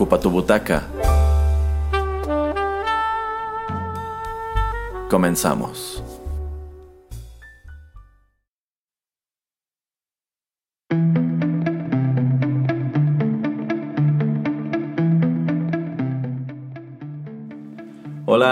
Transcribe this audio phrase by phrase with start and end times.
[0.00, 0.80] Ocupa tu butaca.
[5.10, 5.99] Comenzamos.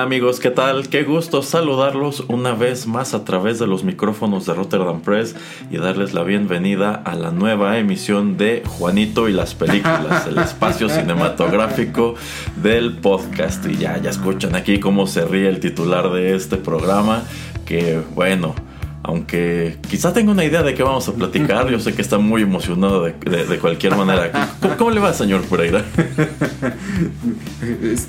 [0.09, 0.89] Amigos, ¿qué tal?
[0.89, 5.37] Qué gusto saludarlos una vez más a través de los micrófonos de Rotterdam Press
[5.71, 10.89] y darles la bienvenida a la nueva emisión de Juanito y las películas, el espacio
[10.89, 12.15] cinematográfico
[12.57, 13.67] del podcast.
[13.67, 17.25] Y ya, ya escuchan aquí cómo se ríe el titular de este programa,
[17.67, 18.55] que bueno,
[19.09, 22.43] aunque quizá tenga una idea de qué vamos a platicar, yo sé que está muy
[22.43, 24.55] emocionado de, cualquier manera.
[24.77, 25.83] ¿Cómo, le va, señor Pereira?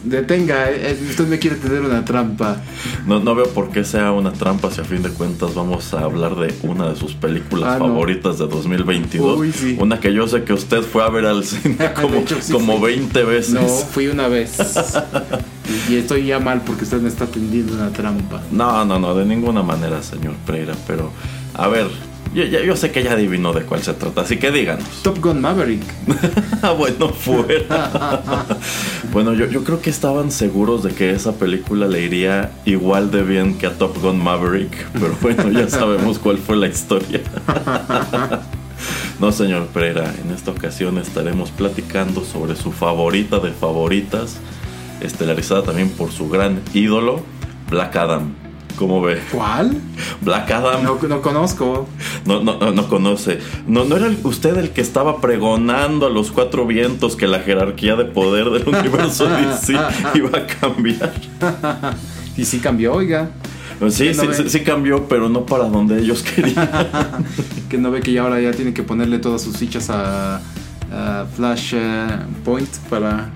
[0.03, 2.61] Detenga, eh, usted me quiere tener una trampa.
[3.07, 6.01] No, no veo por qué sea una trampa si a fin de cuentas vamos a
[6.01, 9.39] hablar de una de sus películas ah, favoritas de 2022.
[9.79, 13.53] Una que yo sé que usted fue a ver al cine como, como 20 veces.
[13.53, 14.57] No, fui una vez.
[15.89, 18.41] y estoy ya mal porque usted me está tendiendo una trampa.
[18.51, 20.73] No, no, no, de ninguna manera, señor Pereira.
[20.87, 21.11] Pero,
[21.53, 21.87] a ver,
[22.33, 24.87] yo, yo, sé que ya adivinó de cuál se trata, así que díganos.
[25.01, 25.81] Top Gun Maverick.
[26.77, 28.21] bueno, fuera.
[29.11, 33.23] bueno, yo, yo creo que estaban seguros de que esa película le iría igual de
[33.23, 37.21] bien que a Top Gun Maverick, pero bueno, ya sabemos cuál fue la historia.
[39.19, 44.37] no, señor Pereira, en esta ocasión estaremos platicando sobre su favorita de favoritas,
[45.01, 47.21] estelarizada también por su gran ídolo,
[47.69, 48.33] Black Adam.
[48.79, 49.19] ¿Cómo ve?
[49.29, 49.75] ¿Cuál?
[50.21, 50.83] Black Adam.
[50.83, 51.85] No, no conozco.
[52.25, 53.39] No, no, no, conoce.
[53.67, 57.97] No, ¿No era usted el que estaba pregonando a los cuatro vientos que la jerarquía
[57.97, 59.73] de poder del universo DC
[60.15, 61.11] iba a cambiar?
[62.37, 63.31] y sí cambió, oiga.
[63.89, 66.69] Sí, sí, sí, cambió, pero no para donde ellos querían.
[67.69, 70.41] que no ve que ya ahora ya tiene que ponerle todas sus fichas a,
[71.35, 72.07] Flash eh,
[72.43, 73.29] Point para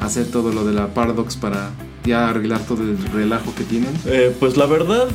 [0.00, 1.70] hacer todo lo de la Paradox para
[2.04, 3.90] ya arreglar todo el relajo que tienen?
[4.06, 5.08] Eh, pues la verdad,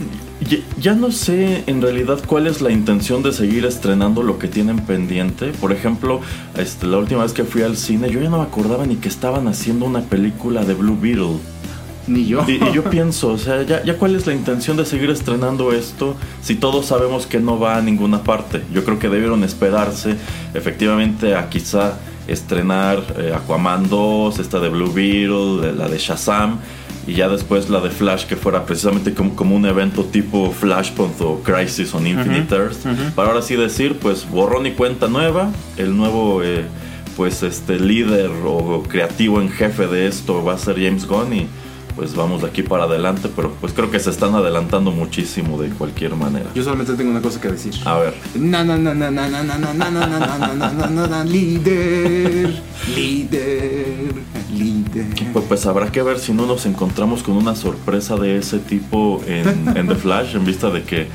[0.79, 4.79] ya, no sé en realidad cuál es la intención de seguir estrenando lo que tienen
[4.79, 5.51] pendiente.
[5.59, 6.21] Por ejemplo,
[6.57, 9.09] este, la última vez que fui al cine, yo ya no me acordaba ni que
[9.09, 11.39] estaban haciendo una película de Blue Beetle.
[12.05, 12.43] Ni yo.
[12.47, 16.17] Y, yo pienso, o sea, ya, ya, cuál es la intención de seguir estrenando esto
[16.41, 18.61] si todos sabemos que no va a ninguna parte.
[18.73, 20.17] Yo creo que debieron esperarse
[20.53, 21.97] efectivamente a quizá
[22.27, 26.59] estrenar eh, Aquaman 2, esta de Blue Beetle, la de Shazam
[27.05, 31.19] y ya después la de Flash que fuera precisamente como, como un evento tipo Flashpoint
[31.21, 35.97] o Crisis on Infinite Earth para ahora sí decir pues borrón y cuenta nueva el
[35.97, 36.63] nuevo eh,
[37.17, 41.47] pues este líder o creativo en jefe de esto va a ser James Gunn y
[41.95, 45.69] pues vamos de aquí para adelante, pero pues creo que se están adelantando muchísimo de
[45.69, 46.49] cualquier manera.
[46.55, 47.73] Yo solamente tengo una cosa que decir.
[47.85, 48.13] A ver.
[48.35, 52.61] Na na na na na na na na na na na na na líder,
[52.95, 54.13] líder,
[54.51, 55.05] líder.
[55.33, 59.21] Pues, pues habrá que ver si no nos encontramos con una sorpresa de ese tipo
[59.27, 61.07] en, en The Flash, en vista de que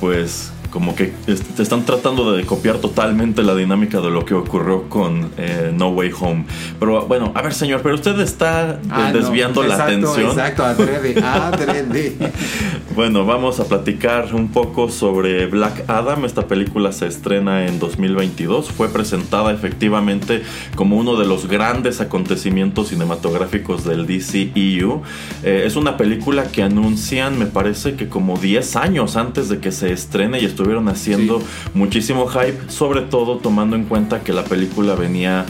[0.00, 4.88] pues como que te están tratando de copiar totalmente la dinámica de lo que ocurrió
[4.88, 6.46] con eh, No Way Home.
[6.80, 10.30] Pero bueno, a ver señor, pero usted está eh, ah, desviando la atención.
[10.30, 12.16] Exacto, adrede, adrede.
[12.96, 16.24] bueno, vamos a platicar un poco sobre Black Adam.
[16.24, 18.72] Esta película se estrena en 2022.
[18.72, 20.42] Fue presentada efectivamente
[20.74, 25.02] como uno de los grandes acontecimientos cinematográficos del DCEU.
[25.44, 29.70] Eh, es una película que anuncian, me parece que como 10 años antes de que
[29.70, 31.42] se estrene y estuvo estuvieron haciendo
[31.74, 35.44] muchísimo hype, sobre todo tomando en cuenta que la película venía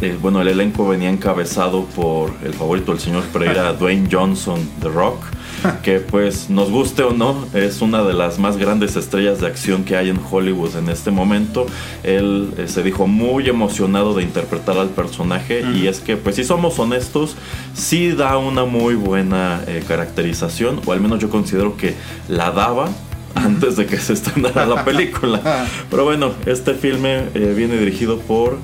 [0.00, 4.88] eh, bueno, el elenco venía encabezado por el favorito del señor Pereira, Dwayne Johnson, The
[4.88, 5.22] Rock,
[5.82, 9.84] que pues nos guste o no, es una de las más grandes estrellas de acción
[9.84, 11.66] que hay en Hollywood en este momento.
[12.02, 16.44] Él eh, se dijo muy emocionado de interpretar al personaje y es que pues si
[16.44, 17.36] somos honestos,
[17.74, 21.94] sí da una muy buena eh, caracterización, o al menos yo considero que
[22.28, 22.88] la daba
[23.34, 25.66] antes de que se estrenara la película.
[25.90, 28.58] Pero bueno, este filme eh, viene dirigido por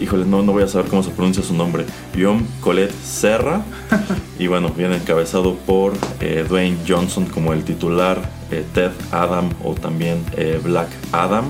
[0.00, 1.84] híjole, no, no voy a saber cómo se pronuncia su nombre,
[2.14, 3.62] Guillaume Colette Serra.
[4.38, 9.74] y bueno, viene encabezado por eh, Dwayne Johnson como el titular, eh, Ted Adam o
[9.74, 10.24] también
[10.64, 11.44] Black Adam.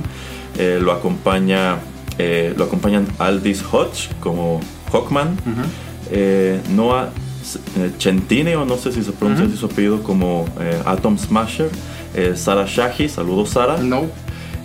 [0.59, 1.79] lo, acompaña,
[2.57, 4.61] lo acompañan Aldis Hodge como
[4.93, 5.37] Hawkman,
[6.75, 7.11] Noah
[7.99, 10.47] Centine, o no sé si se pronuncia su apellido, como
[10.85, 11.71] Atom Smasher,
[12.35, 13.79] Sara Shahi, saludos Sara.
[13.79, 14.07] No.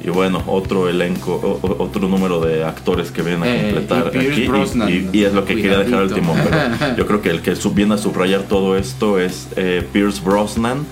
[0.04, 4.48] Y bueno, otro elenco, otro número de actores que vienen a eh, completar aquí.
[5.12, 6.36] Y, es lo que quería dejar al último.
[6.44, 10.86] Pero yo creo que el que viene a subrayar todo esto es eh, Pierce Brosnan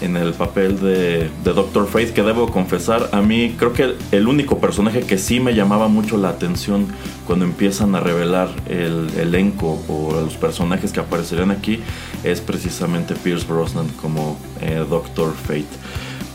[0.00, 4.58] en el papel de, Doctor Fate, que debo confesar, a mí creo que el, único
[4.58, 6.86] personaje que sí me llamaba mucho la atención
[7.26, 11.80] cuando empiezan a revelar el elenco o los personajes que aparecerían aquí
[12.24, 15.66] es precisamente Pierce Brosnan como eh, Doctor Fate.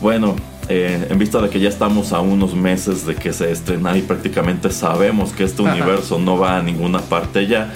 [0.00, 0.36] Bueno,
[0.68, 4.02] eh, en vista de que ya estamos a unos meses de que se estrena y
[4.02, 7.72] prácticamente sabemos que este universo no va a ninguna parte ya,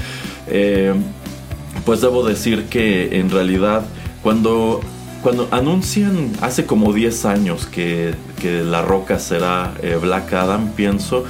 [0.46, 0.94] eh,
[1.84, 3.84] pues debo decir que en realidad
[4.22, 4.80] cuando,
[5.22, 11.24] cuando anuncian hace como 10 años que, La Roca será eh, Black Adam, pienso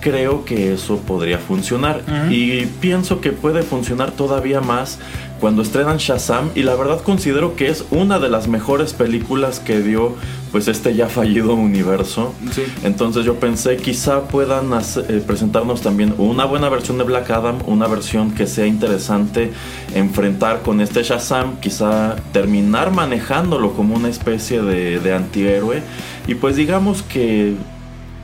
[0.00, 2.02] creo que eso podría funcionar.
[2.30, 4.98] Y pienso que puede funcionar todavía más
[5.40, 6.50] cuando estrenan Shazam.
[6.54, 10.14] Y la verdad considero que es una de las mejores películas que dio
[10.52, 12.34] pues este ya fallido universo.
[12.82, 17.86] Entonces yo pensé quizá puedan eh, presentarnos también una buena versión de Black Adam, una
[17.86, 19.52] versión que sea interesante
[19.94, 25.82] enfrentar con este Shazam, quizá terminar manejándolo como una especie de, de antihéroe.
[26.26, 27.54] Y pues digamos que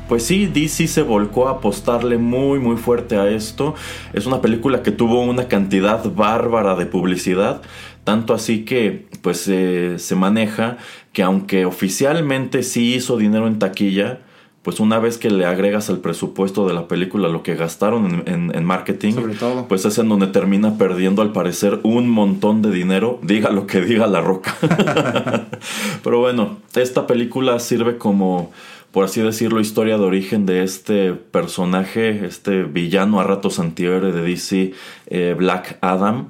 [0.09, 3.75] pues sí, DC se volcó a apostarle muy muy fuerte a esto.
[4.13, 7.63] Es una película que tuvo una cantidad bárbara de publicidad,
[8.05, 10.79] tanto así que pues se maneja
[11.13, 14.21] que aunque oficialmente sí hizo dinero en taquilla,
[14.67, 18.65] pues una vez que le agregas al presupuesto de la película lo que gastaron en,
[18.65, 19.15] marketing,
[19.69, 23.81] pues es en donde termina perdiendo al parecer un montón de dinero, diga lo que
[23.81, 24.57] diga la roca.
[26.03, 28.51] Pero bueno, esta película sirve como
[28.97, 34.23] por así decirlo, historia de origen de este personaje, este villano a ratos antihéroe de
[34.23, 34.73] DC,
[35.09, 36.29] eh, Black Adam,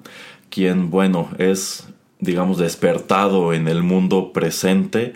[0.51, 1.87] quien, bueno, es,
[2.19, 5.13] digamos, despertado en el mundo presente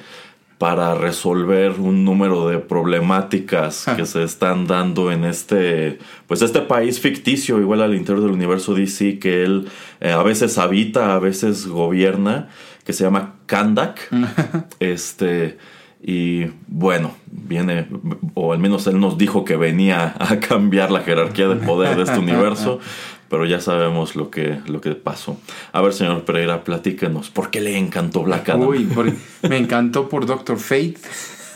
[0.59, 5.99] para resolver un número de problemáticas que se están dando en este
[6.29, 9.69] pues este país ficticio igual al interior del universo DC que él
[10.01, 12.49] eh, a veces habita a veces gobierna
[12.85, 14.09] que se llama Kandak.
[14.79, 15.59] Este
[16.03, 17.87] y bueno, viene,
[18.35, 22.05] o al menos él nos dijo que venía a cambiar la jerarquía de poder de
[22.05, 22.81] este universo,
[23.29, 25.37] pero ya sabemos lo que, lo que pasó.
[25.73, 28.51] A ver, señor Pereira, platíquenos, ¿por qué le encantó Black?
[28.59, 28.89] Uy,
[29.49, 30.97] me encantó por Doctor Fate,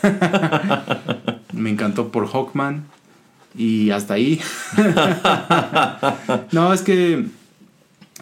[1.53, 2.85] me encantó por Hawkman,
[3.57, 4.39] y hasta ahí.
[6.51, 7.25] no, es que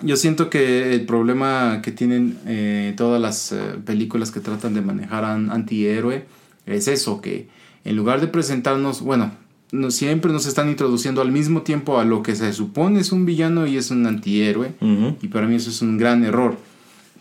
[0.02, 4.82] yo siento que el problema que tienen eh, todas las eh, películas que tratan de
[4.82, 6.26] manejar a un antihéroe
[6.66, 7.48] es eso, que
[7.86, 9.32] en lugar de presentarnos, bueno,
[9.72, 13.26] no, siempre nos están introduciendo al mismo tiempo a lo que se supone es un
[13.26, 14.74] villano y es un antihéroe,
[15.22, 16.58] y para mí eso es un gran error.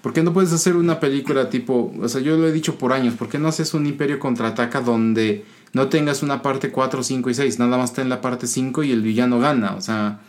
[0.00, 2.92] ¿Por qué no puedes hacer una película tipo, o sea, yo lo he dicho por
[2.92, 7.30] años, ¿por qué no haces un imperio contraataca donde no tengas una parte 4, 5
[7.30, 9.74] y 6, nada más está en la parte 5 y el villano gana?
[9.74, 10.20] O sea,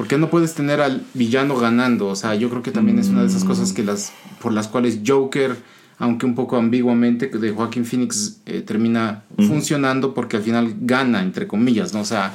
[0.00, 2.06] ¿Por qué no puedes tener al villano ganando?
[2.06, 4.66] O sea, yo creo que también es una de esas cosas que las, por las
[4.66, 5.54] cuales Joker,
[5.98, 11.46] aunque un poco ambiguamente, de Joaquín Phoenix eh, termina funcionando porque al final gana, entre
[11.46, 12.00] comillas, ¿no?
[12.00, 12.32] O sea...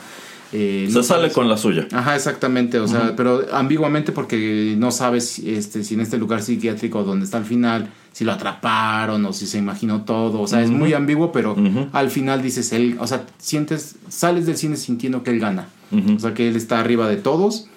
[0.54, 1.88] Eh, Se sale con la suya.
[1.92, 2.78] Ajá, exactamente.
[2.78, 7.38] O sea, pero ambiguamente porque no sabes este, si en este lugar psiquiátrico donde está
[7.38, 10.40] al final, si lo atraparon o si se imaginó todo.
[10.40, 11.54] O sea, es muy ambiguo, pero
[11.92, 15.68] al final dices él, o sea, sientes, sales del cine sintiendo que él gana.
[16.16, 17.68] O sea que él está arriba de todos.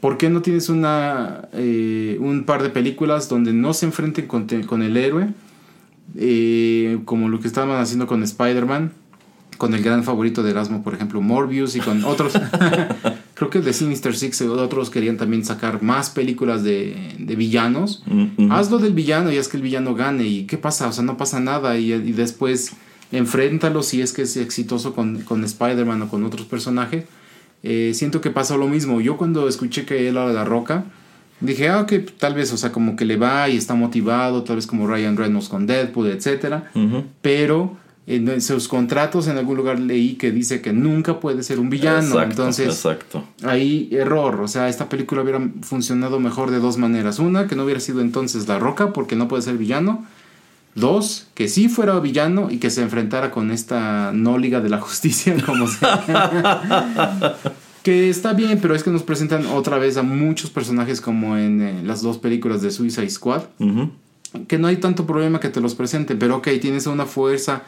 [0.00, 4.82] ¿Por qué no tienes una, eh, un par de películas donde no se enfrenten con,
[4.82, 5.34] el héroe?
[6.16, 8.92] Eh, como lo que estaban haciendo con Spider-Man,
[9.58, 12.32] con el gran favorito de Erasmo, por ejemplo, Morbius y con otros.
[13.38, 18.02] Creo que de Sinister Six otros querían también sacar más películas de, villanos.
[18.50, 20.24] Hazlo del villano y haz que el villano gane.
[20.24, 20.88] ¿Y qué pasa?
[20.88, 21.78] O sea, no pasa nada.
[21.78, 22.72] Y, y después
[23.12, 27.04] enfréntalo si es que es exitoso con, con Spider-Man o con otros personajes
[27.62, 29.00] eh, siento que pasó lo mismo.
[29.00, 30.84] Yo cuando escuché que él era la roca,
[31.40, 34.56] dije, ah, que tal vez, o sea, como que le va y está motivado, tal
[34.56, 36.62] vez como Ryan Reynolds con Deadpool, etc.
[37.20, 37.76] Pero
[38.10, 42.22] en sus contratos en algún lugar leí que dice que nunca puede ser un villano.
[42.22, 43.22] Entonces, exacto.
[43.42, 44.40] ahí error.
[44.40, 47.18] O sea, esta película hubiera funcionado mejor de dos maneras.
[47.18, 50.06] Una, que no hubiera sido entonces la roca porque no puede ser villano.
[50.74, 54.80] Dos, que sí fuera villano y que se enfrentara con esta no liga de la
[54.80, 55.86] justicia, como se
[57.82, 61.60] Que está bien, pero es que nos presentan otra vez a muchos personajes como en
[61.60, 63.42] eh, las dos películas de Suicide Squad.
[64.46, 67.62] Que no hay tanto problema que te los presenten, pero ok, tienes una fuerza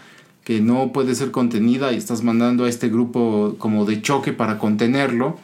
[0.45, 4.59] que no puede ser contenida y estás mandando a este grupo como de choque para
[4.59, 5.39] contenerlo.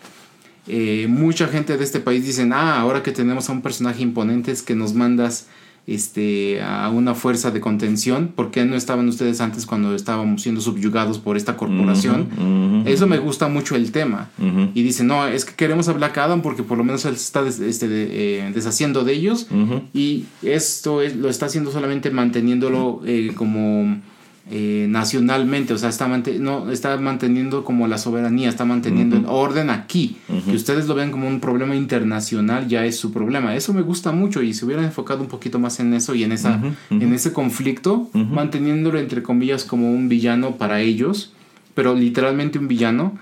[0.68, 4.50] Eh, mucha gente de este país dicen, ah, ahora que tenemos a un personaje imponente
[4.50, 5.46] es que nos mandas
[5.86, 8.32] este, a una fuerza de contención.
[8.34, 12.82] ¿Por qué no estaban ustedes antes cuando estábamos siendo subyugados por esta corporación?
[12.86, 14.30] Eso me gusta mucho el tema.
[14.74, 17.22] Y dicen, no, es que queremos a Black Adam porque por lo menos él se
[17.22, 19.46] está este, eh, deshaciendo de ellos.
[19.94, 24.00] Y esto lo está haciendo solamente manteniéndolo eh, como
[24.48, 29.70] eh, nacionalmente, o sea, está, no, está manteniendo como la soberanía, está manteniendo el orden
[29.70, 30.18] aquí.
[30.44, 33.56] Que ustedes lo vean como un problema internacional ya es su problema.
[33.56, 36.30] Eso me gusta mucho y se hubiera enfocado un poquito más en eso y en,
[36.30, 36.60] esa,
[36.90, 41.32] en ese conflicto, manteniéndolo entre comillas como un villano para ellos,
[41.74, 43.18] pero literalmente un villano.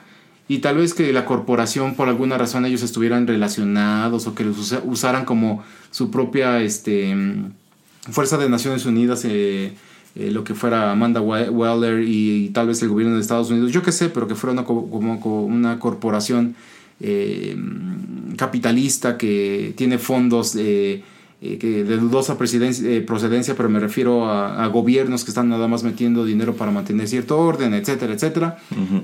[0.47, 4.75] Y tal vez que la corporación por alguna razón ellos estuvieran relacionados o que los
[4.85, 7.17] usaran como su propia este,
[8.11, 9.25] Fuerza de Naciones Unidas.
[9.25, 9.73] Eh,
[10.17, 13.83] eh, lo que fuera Amanda Weller y, tal vez el gobierno de Estados Unidos, yo
[13.83, 16.55] qué sé, pero que fuera una, como, una corporación
[17.01, 17.57] eh,
[18.37, 21.03] capitalista que tiene fondos eh,
[21.41, 26.71] de dudosa procedencia, pero me refiero a, gobiernos que están nada más metiendo dinero para
[26.71, 28.59] mantener cierto orden, etcétera, etcétera.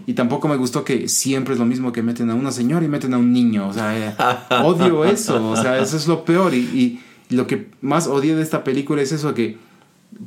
[0.07, 2.89] Y tampoco me gustó que siempre es lo mismo que meten a una señora y
[2.89, 3.69] meten a un niño.
[3.69, 5.51] O sea, odio eso.
[5.51, 6.55] O sea, eso es lo peor.
[6.55, 9.59] Y, y lo que más odié de esta película es eso que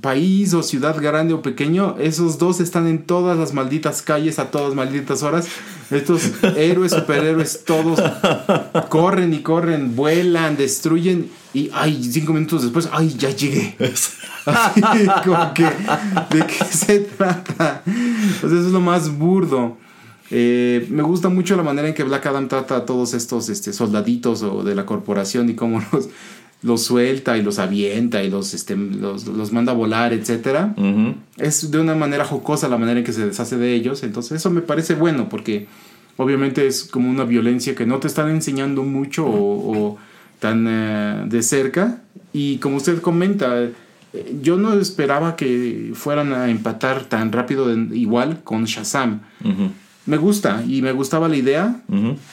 [0.02, 4.52] país o ciudad grande o pequeño, esos dos están en todas las malditas calles a
[4.52, 5.48] todas malditas horas.
[5.92, 8.02] Estos héroes, superhéroes, todos
[8.90, 13.76] corren y corren, vuelan, destruyen y ay, cinco minutos después, ay, ya llegué.
[13.80, 13.94] ¿de
[16.48, 17.84] qué se trata?
[17.86, 19.78] eso es lo más burdo.
[20.32, 23.72] Eh, me gusta mucho la manera en que Black Adam trata a todos estos este,
[23.72, 26.10] soldaditos o de la corporación y cómo los,
[26.64, 30.70] los suelta y los avienta y los, este, los, manda a volar, etc.
[31.38, 34.02] Es de una manera jocosa la manera en que se deshace de ellos.
[34.04, 35.68] Entonces eso me parece bueno porque
[36.18, 39.98] obviamente es como una violencia que no te están enseñando mucho o,
[40.40, 42.02] tan eh, de cerca.
[42.32, 43.74] Y como usted comenta, eh,
[44.42, 49.22] yo no esperaba que fueran a empatar tan rápido igual con Shazam
[50.06, 51.82] me gusta y me gustaba la idea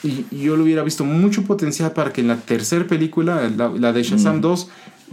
[0.02, 4.02] y, yo lo hubiera visto mucho potencial para que en la tercera película, la, de
[4.02, 4.68] Shazam 2,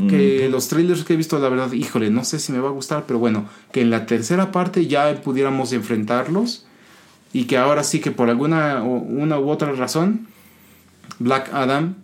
[0.10, 2.72] que los trailers que he visto, la verdad, híjole, no sé si me va a
[2.72, 6.66] gustar, pero bueno, que en la tercera parte ya pudiéramos enfrentarlos
[7.34, 10.28] y que ahora sí que por alguna una u otra razón,
[11.20, 11.96] Black Adam,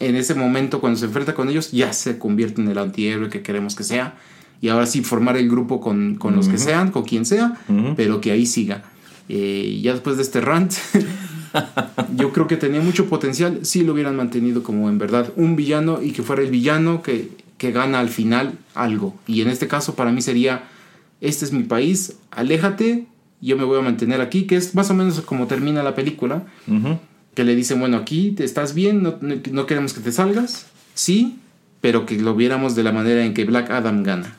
[0.00, 3.42] en ese momento cuando se enfrenta con ellos, ya se convierte en el antihéroe que
[3.42, 4.14] queremos que sea.
[4.60, 7.60] Y ahora sí formar el grupo con, con los que sean, con quien sea,
[7.96, 8.82] pero que ahí siga.
[9.28, 10.72] Eh, ya después de este rant,
[12.16, 16.00] yo creo que tenía mucho potencial si lo hubieran mantenido como en verdad un villano
[16.02, 19.14] y que fuera el villano que, que gana al final algo.
[19.26, 20.64] Y en este caso para mí sería,
[21.20, 23.06] este es mi país, aléjate,
[23.40, 26.44] yo me voy a mantener aquí, que es más o menos como termina la película,
[27.34, 31.38] que le dicen, bueno, aquí te estás bien, no, no, queremos que te salgas, sí,
[31.80, 34.36] pero que lo viéramos de la manera en que Black Adam gana.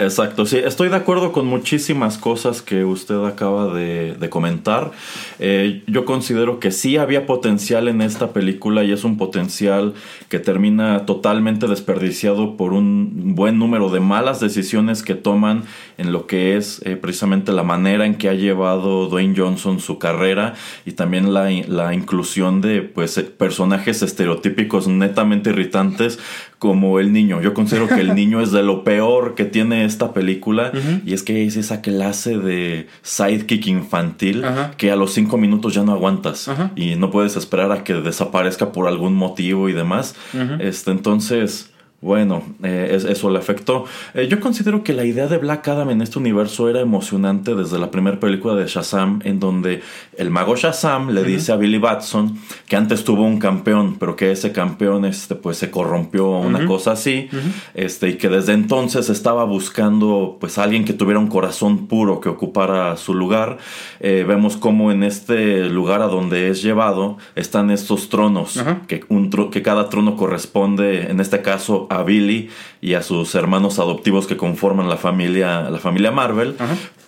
[0.00, 4.92] Exacto, sí, estoy de acuerdo con muchísimas cosas que usted acaba de, comentar.
[5.40, 9.94] Eh, yo considero que sí había potencial en esta película y es un potencial
[10.28, 15.64] que termina totalmente desperdiciado por un buen número de malas decisiones que toman
[15.96, 19.98] en lo que es eh, precisamente la manera en que ha llevado Dwayne Johnson su
[19.98, 20.54] carrera
[20.86, 26.20] y también la, la inclusión de pues, personajes estereotípicos netamente irritantes
[26.58, 27.40] como el niño.
[27.40, 30.72] Yo considero que el niño es de lo peor que tiene esta película
[31.04, 34.44] y es que es esa clase de sidekick infantil
[34.76, 38.72] que a los cinco minutos ya no aguantas y no puedes esperar a que desaparezca
[38.72, 40.14] por algún motivo y demás.
[40.58, 43.84] Este, entonces bueno, eh, eso le afectó.
[44.14, 47.76] Eh, yo considero que la idea de Black Adam en este universo era emocionante desde
[47.80, 49.82] la primera película de Shazam, en donde
[50.16, 52.38] el mago Shazam le dice a Billy Batson
[52.68, 56.92] que antes tuvo un campeón, pero que ese campeón este, pues, se corrompió, una cosa
[56.92, 57.28] así,
[57.74, 62.28] este, y que desde entonces estaba buscando pues, alguien que tuviera un corazón puro que
[62.28, 63.58] ocupara su lugar.
[63.98, 69.30] Eh, vemos cómo en este lugar a donde es llevado están estos tronos, que, un
[69.50, 74.36] que cada trono corresponde, en este caso, a Billy y a sus hermanos adoptivos que
[74.36, 76.56] conforman la familia, la familia Marvel.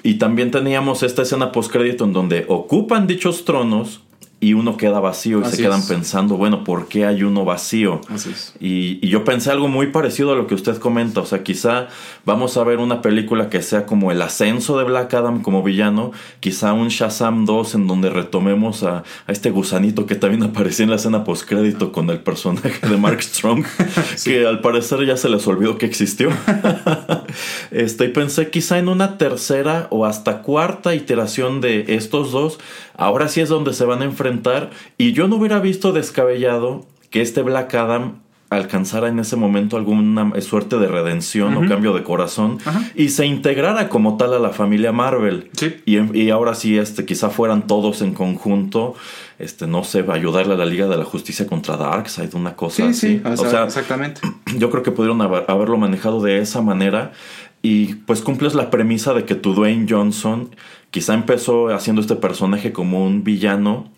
[0.03, 4.01] Y también teníamos esta escena postcrédito en donde ocupan dichos tronos
[4.41, 5.87] y uno queda vacío y Así se quedan es.
[5.87, 8.01] pensando, bueno, ¿por qué hay uno vacío?
[8.09, 8.55] Así es.
[8.59, 11.89] Y, y yo pensé algo muy parecido a lo que usted comenta, o sea, quizá
[12.25, 16.13] vamos a ver una película que sea como el ascenso de Black Adam como villano,
[16.41, 20.91] quizá un Shazam 2 en donde retomemos a, a este gusanito que también aparecía en
[20.91, 23.65] la escena postcrédito con el personaje de Mark Strong,
[24.25, 26.31] que al parecer ya se les olvidó que existió.
[27.71, 32.59] este, y pensé quizá en una tercera o hasta cuarta iteración de estos dos,
[32.97, 34.30] ahora sí es donde se van a enfrentar,
[34.99, 38.21] y yo no hubiera visto descabellado que este Black Adam
[38.51, 42.59] alcanzara en ese momento alguna suerte de redención o cambio de corazón
[42.97, 45.51] y se integrara como tal a la familia Marvel.
[45.57, 45.77] Sí.
[45.87, 48.97] Y, y ahora sí, este, quizá fueran todos en conjunto,
[49.39, 52.83] este, no sé, ayudarle a la Liga de la Justicia contra Darkseid, una cosa Sí,
[52.83, 53.09] así.
[53.19, 54.21] sí, o sea, exactamente.
[54.59, 57.13] yo creo que pudieron haber- haberlo manejado de esa manera
[57.63, 60.49] y pues cumples la premisa de que tu Dwayne Johnson
[60.91, 63.93] quizá empezó haciendo este personaje como un villano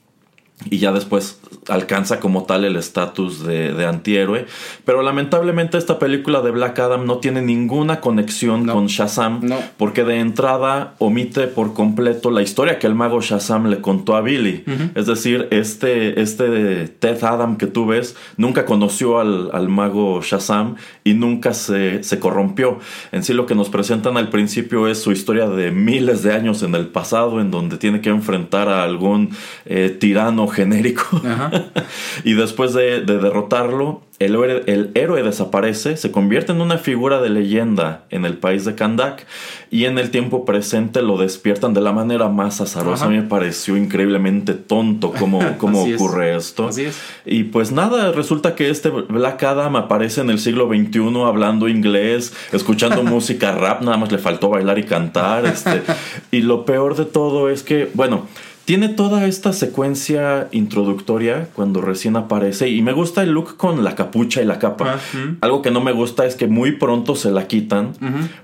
[0.70, 4.46] y ya después alcanza como tal el estatus de, de antihéroe.
[4.84, 8.74] Pero lamentablemente esta película de Black Adam no tiene ninguna conexión No.
[8.74, 9.56] con Shazam No.
[9.76, 14.20] porque de entrada omite por completo la historia que el mago Shazam le contó a
[14.20, 14.64] Billy.
[14.94, 20.76] Es decir, este, este Ted Adam que tú ves nunca conoció al, al mago Shazam
[21.04, 22.78] y nunca se, se corrompió.
[23.10, 26.62] En sí lo que nos presentan al principio es su historia de miles de años
[26.62, 29.30] en el pasado en donde tiene que enfrentar a algún
[29.64, 31.22] eh, tirano genérico.
[31.24, 31.50] Ajá.
[32.24, 37.20] y después de, de derrotarlo, el héroe, el héroe desaparece, se convierte en una figura
[37.20, 39.26] de leyenda en el país de Kandak
[39.70, 43.04] y en el tiempo presente lo despiertan de la manera más azarosa.
[43.04, 43.06] Ajá.
[43.06, 45.94] A mí me pareció increíblemente tonto cómo, cómo es.
[45.94, 46.68] ocurre esto.
[46.68, 47.00] Así es.
[47.24, 52.34] Y pues nada, resulta que este Black Adam aparece en el siglo XXI hablando inglés,
[52.52, 55.46] escuchando música rap, nada más le faltó bailar y cantar.
[55.46, 55.82] Este,
[56.30, 58.26] y lo peor de todo es que, bueno,
[58.64, 63.96] tiene toda esta secuencia introductoria cuando recién aparece y me gusta el look con la
[63.96, 64.96] capucha y la capa.
[64.96, 65.34] Ah.
[65.40, 67.92] Algo que no me gusta es que muy pronto se la quitan,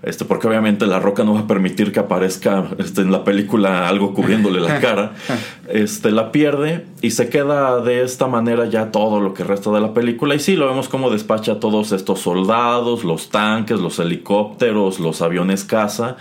[0.03, 3.89] este, porque obviamente la roca no va a permitir que aparezca este, en la película
[3.89, 5.13] algo cubriéndole la cara.
[5.69, 9.81] Este, la pierde y se queda de esta manera ya todo lo que resta de
[9.81, 10.35] la película.
[10.35, 15.23] Y sí, lo vemos como despacha a todos estos soldados, los tanques, los helicópteros, los
[15.23, 16.17] aviones caza.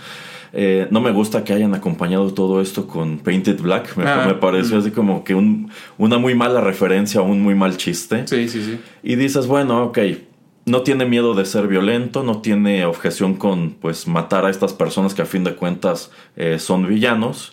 [0.52, 3.96] Eh, no me gusta que hayan acompañado todo esto con Painted Black.
[3.96, 4.80] Me, Ah, me pareció mm.
[4.80, 8.26] así como que un- una muy mala referencia un muy mal chiste.
[8.26, 8.80] Sí, sí, sí.
[9.02, 9.98] Y dices, bueno, ok,
[10.66, 15.14] no tiene miedo de ser violento, no tiene objeción con pues matar a estas personas
[15.14, 17.52] que a fin de cuentas eh, son villanos.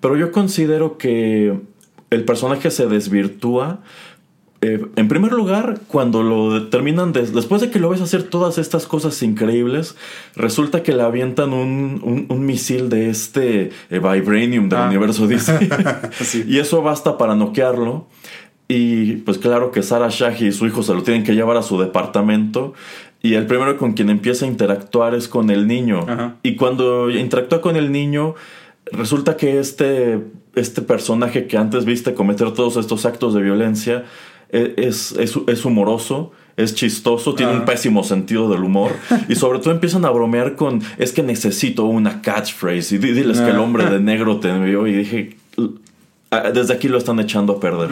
[0.00, 1.58] Pero yo considero que
[2.10, 3.80] el personaje se desvirtúa.
[4.66, 8.58] Eh, en primer lugar, cuando lo terminan, de- después de que lo ves hacer todas
[8.58, 9.96] estas cosas increíbles,
[10.36, 14.86] resulta que le avientan un, un- un misil de este eh, Vibranium del Ah.
[14.88, 15.68] universo DC.
[16.22, 16.44] Sí.
[16.48, 18.06] Y eso basta para noquearlo.
[18.66, 21.62] Y pues claro que Sarah Shahi y su hijo se lo tienen que llevar a
[21.62, 22.72] su departamento.
[23.22, 26.00] Y el primero con quien empieza a interactuar es con el niño.
[26.08, 26.36] Ajá.
[26.42, 28.34] Y cuando interactúa con el niño,
[28.92, 30.20] resulta que este,
[30.54, 34.04] este personaje que antes viste cometer todos estos actos de violencia
[34.76, 36.32] es, es, es humoroso.
[36.56, 37.64] Es chistoso, tiene un Ah.
[37.64, 38.92] pésimo sentido del humor
[39.28, 43.40] y sobre todo empiezan a bromear con es que necesito una catchphrase y di- diles
[43.40, 43.60] que el Ah.
[43.62, 45.36] hombre de negro te envió y dije
[46.30, 47.88] Ah, desde aquí lo están echando a perder.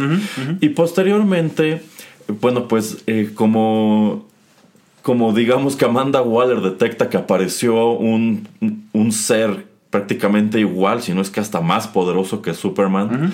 [0.61, 1.83] Y posteriormente,
[2.41, 4.27] bueno, pues eh, como,
[5.03, 8.47] como digamos que Amanda Waller detecta que apareció un,
[8.93, 13.33] un ser prácticamente igual, si no es que hasta más poderoso que Superman.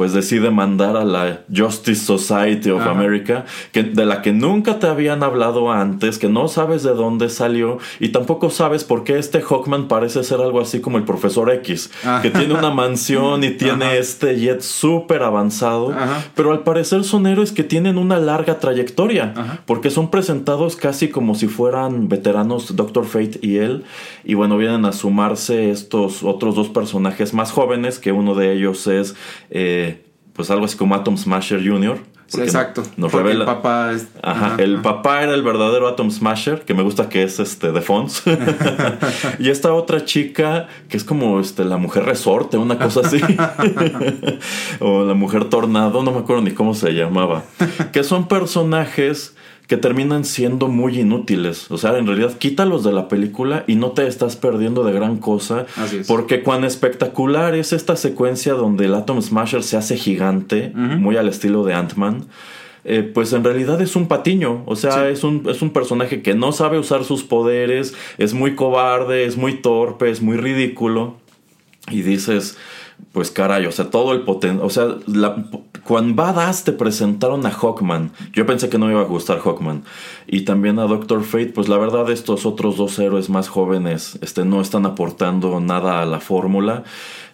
[0.00, 2.92] Pues decide mandar a la Justice Society of Ajá.
[2.92, 7.28] America, que, de la que nunca te habían hablado antes, que no sabes de dónde
[7.28, 11.50] salió y tampoco sabes por qué este Hawkman parece ser algo así como el Profesor
[11.50, 12.20] X, Ah.
[12.22, 13.94] que tiene una mansión y tiene Ajá.
[13.96, 15.94] este jet súper avanzado,
[16.34, 19.34] pero al parecer son héroes que tienen una larga trayectoria,
[19.66, 23.84] porque son presentados casi como si fueran veteranos Doctor Fate y él,
[24.24, 28.86] y bueno, vienen a sumarse estos otros dos personajes más jóvenes, que uno de ellos
[28.86, 29.14] es
[29.50, 29.88] eh,
[30.40, 31.98] pues algo así como Atom Smasher Jr.
[32.26, 32.82] Sí, exacto.
[32.96, 33.44] Nos Porque revela.
[33.44, 34.82] el papá es- Ajá, ajá, el ajá.
[34.82, 38.22] papá era el verdadero Atom Smasher, que me gusta que es este de Fons.
[39.38, 43.20] y esta otra chica, que es como este la mujer resorte, una cosa así.
[44.80, 47.42] o la mujer tornado, no me acuerdo ni cómo se llamaba.
[47.92, 49.34] que son personajes
[49.70, 51.70] que terminan siendo muy inútiles.
[51.70, 55.18] O sea, en realidad quítalos de la película y no te estás perdiendo de gran
[55.18, 55.64] cosa.
[55.76, 56.08] Así es.
[56.08, 61.28] Porque cuán espectacular es esta secuencia donde el Atom Smasher se hace gigante, muy al
[61.28, 62.26] estilo de Ant-Man.
[62.82, 65.12] eh, pues en realidad es un patiño, o sea, Sí.
[65.12, 69.36] es, un, es un personaje que no sabe usar sus poderes, es muy cobarde, es
[69.36, 71.16] muy torpe, es muy ridículo.
[71.90, 72.56] Y dices,
[73.12, 75.36] pues caray, o sea, todo el potencial, o sea, la-
[75.90, 78.12] Juan Badass te presentaron a Hawkman.
[78.32, 79.82] Yo pensé que no me iba a gustar Hawkman.
[80.28, 84.44] Y también a Doctor Fate, pues la verdad estos otros dos héroes más jóvenes este,
[84.44, 86.84] no están aportando nada a la fórmula.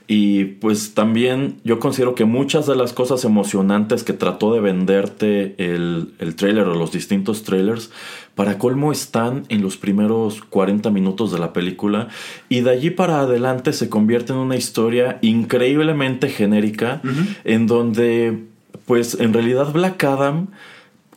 [0.08, 5.54] Y pues también yo considero que muchas de las cosas emocionantes que trató de venderte
[5.58, 7.90] el, el trailer o los distintos trailers,
[8.36, 12.08] para colmo están en los primeros 40 minutos de la película.
[12.48, 17.00] Y de allí para adelante se convierte en una historia increíblemente genérica
[17.44, 18.44] en donde
[18.84, 20.48] pues en realidad Black Adam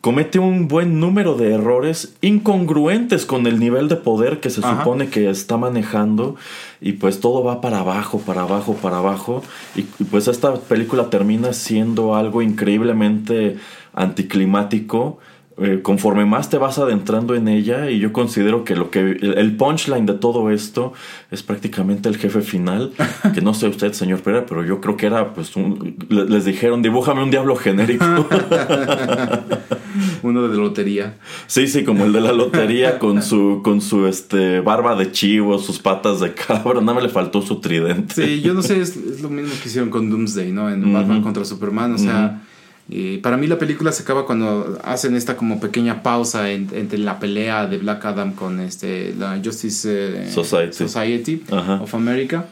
[0.01, 5.09] comete un buen número de errores incongruentes con el nivel de poder que se supone
[5.09, 6.35] que está manejando
[6.79, 9.43] y pues todo va para abajo, para abajo, para abajo
[9.75, 13.57] y, pues esta película termina siendo algo increíblemente
[13.93, 15.19] anticlimático.
[15.61, 19.57] Eh, conforme más te vas adentrando en ella y yo considero que lo que el
[19.57, 20.93] punchline de todo esto
[21.31, 22.93] es prácticamente el jefe final
[23.35, 25.51] que no sé usted señor Pera pero yo creo que era pues
[26.07, 28.05] les dijeron dibújame un diablo genérico
[30.23, 31.17] uno de lotería.
[31.47, 35.59] Sí sí como el de la lotería con su con su este barba de chivo
[35.59, 36.81] sus patas de cabra.
[36.81, 38.13] Nada me le faltó su tridente.
[38.15, 41.45] Sí yo no sé es, lo mismo que hicieron con Doomsday no en Batman contra
[41.45, 42.41] Superman o sea
[43.21, 47.67] para mí la película se acaba cuando hacen esta como pequeña pausa entre la pelea
[47.67, 52.45] de Black Adam con este, la Justice eh, Society, of America.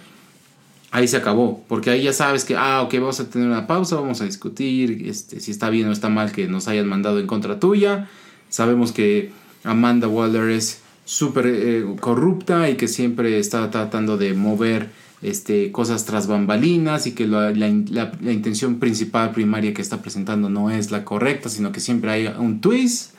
[0.92, 3.98] Ahí se acabó, porque ahí ya sabes que, ah, ok, vamos a tener una pausa,
[3.98, 7.28] vamos a discutir este, si está bien o está mal que nos hayan mandado en
[7.28, 8.10] contra tuya.
[8.50, 9.32] Sabemos que
[9.66, 14.90] Amanda Waller es súper eh, corrupta y que siempre está tratando de mover
[15.22, 20.92] este, cosas tras bambalinas y que la, intención principal, primaria que está presentando no es
[20.92, 23.14] la correcta, sino que siempre hay un twist.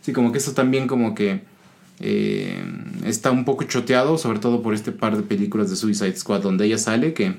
[0.00, 1.42] Así como que eso también como que
[2.00, 2.62] eh,
[3.04, 6.66] está un poco choteado, sobre todo por este par de películas de Suicide Squad donde
[6.66, 7.34] ella sale, que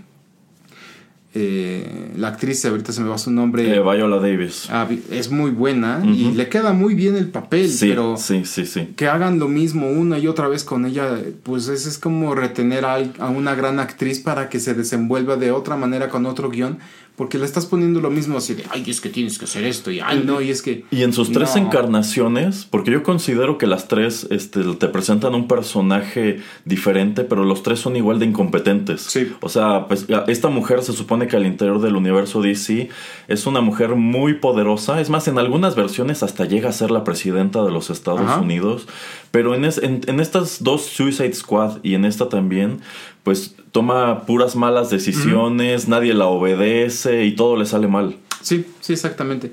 [1.37, 3.69] eh, la actriz, ahorita se me va su nombre.
[3.69, 4.69] Eh, Viola Davis.
[4.71, 8.93] Ah, es muy buena y le queda muy bien el papel, pero sí, sí, sí.
[8.95, 12.85] que hagan lo mismo una y otra vez con ella, pues es, es como retener
[12.85, 16.79] a, a, una gran actriz para que se desenvuelva de otra manera con otro guion
[17.15, 19.89] porque le estás poniendo lo mismo así de, ay, es que tienes que hacer esto,
[19.89, 20.83] y ay, no, y es que...
[20.91, 25.47] Y en sus tres encarnaciones, porque yo considero que las tres este, te presentan un
[25.47, 29.01] personaje diferente, pero los tres son igual de incompetentes.
[29.01, 29.31] Sí.
[29.39, 32.89] O sea, pues esta mujer se supone que al interior del universo DC
[33.29, 37.05] es una mujer muy poderosa, es más, en algunas versiones hasta llega a ser la
[37.05, 38.87] presidenta de los Estados Unidos,
[39.31, 42.81] pero en, en estas dos Suicide Squad y en esta también,
[43.25, 48.15] pues toma puras malas decisiones, nadie la obedece y todo le sale mal.
[48.43, 49.51] Sí, sí, exactamente.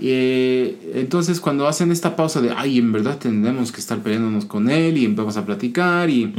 [0.00, 4.70] Eh, entonces cuando hacen esta pausa de, ay, en verdad tenemos que estar peleándonos con
[4.70, 6.32] él y vamos a platicar y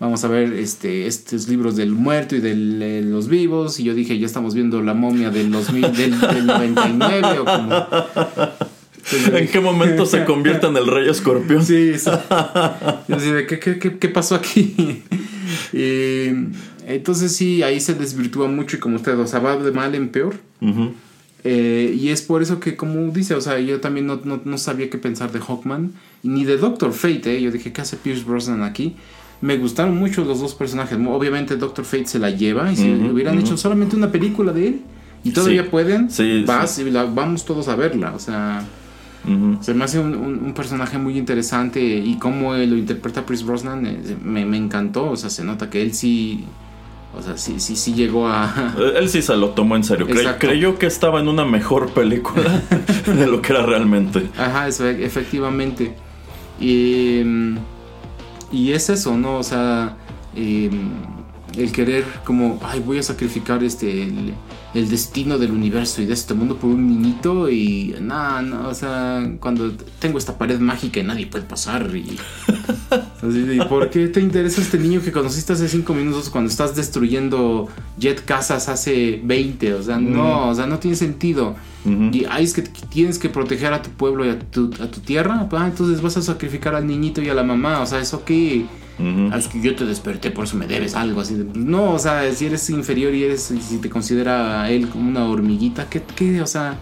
[0.00, 4.18] vamos a ver este, estos libros del muerto y de los vivos y yo dije,
[4.18, 7.86] ya estamos viendo la momia del, 2000, del, 99 o como...
[9.38, 11.64] ¿En qué momento se convierte en el rey escorpión?
[11.64, 11.92] Sí,
[13.06, 15.04] Yo decía, ¿qué, qué, qué, qué pasó aquí?
[15.72, 16.28] Y
[16.86, 20.08] entonces sí, ahí se desvirtúa mucho y como usted, o sea, va de mal en
[20.08, 20.34] peor.
[21.44, 24.90] Eh, y es por eso que, como dice, o sea, yo también no, no, sabía
[24.90, 25.92] qué pensar de Hawkman,
[26.24, 27.40] ni de Doctor Fate, ¿eh?
[27.40, 28.96] Yo dije, ¿qué hace Pierce Brosnan aquí?
[29.40, 30.98] Me gustaron mucho los dos personajes.
[31.06, 34.80] Obviamente Doctor Fate se la lleva y si hubieran hecho solamente una película de él
[35.22, 36.08] y todavía pueden,
[36.46, 38.12] vas y vamos todos a verla.
[38.14, 38.64] O sea,
[39.60, 44.56] se me hace un, personaje muy interesante y cómo lo interpreta Chris Brosnan eh, me,
[44.56, 45.10] encantó.
[45.10, 46.44] O sea, se nota que él sí.
[47.16, 48.74] O sea, sí, sí, sí llegó a.
[48.96, 50.06] Él sí se lo tomó en serio.
[50.38, 52.62] creyó que estaba en una mejor película
[53.06, 54.28] de lo que era realmente.
[54.36, 55.94] Ajá, efectivamente.
[56.60, 57.22] Y,
[58.52, 59.38] y es eso, ¿no?
[59.38, 59.96] O sea,
[60.34, 60.90] em,
[61.56, 64.34] el querer, como, ay, voy a sacrificar este el
[64.84, 69.26] destino del universo y de este mundo por un niñito y nada, no, o sea,
[69.40, 72.18] cuando tengo esta pared mágica y nadie puede pasar y...
[72.90, 77.68] Así, ¿Por qué te interesa este niño que conociste hace 5 minutos cuando estás destruyendo
[77.98, 79.74] jet casas hace 20?
[79.74, 81.56] O sea, no, o sea, no tiene sentido.
[82.12, 85.00] Y ahí es que tienes que proteger a tu pueblo y a tu, a tu
[85.00, 88.24] tierra, ah, entonces vas a sacrificar al niñito y a la mamá, o sea, eso
[88.24, 88.66] que
[88.98, 91.36] Es que yo te desperté, por eso me debes algo así.
[91.54, 95.26] no, o sea, si eres inferior y eres, si te considera a él como una
[95.26, 96.40] hormiguita, ¿qué, qué?
[96.40, 96.78] O sea,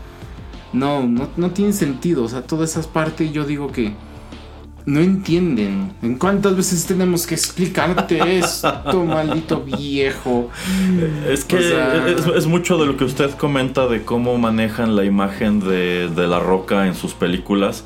[0.73, 2.23] no, no, no tiene sentido.
[2.25, 3.95] O sea, todas esas partes yo digo que
[4.87, 5.93] no entienden.
[6.03, 10.51] ¿En cuántas veces tenemos que explicarte esto, maldito viejo?
[11.29, 11.57] Es que
[12.37, 16.39] es, mucho de lo que usted comenta de cómo manejan la imagen de, de la
[16.39, 17.85] roca en sus películas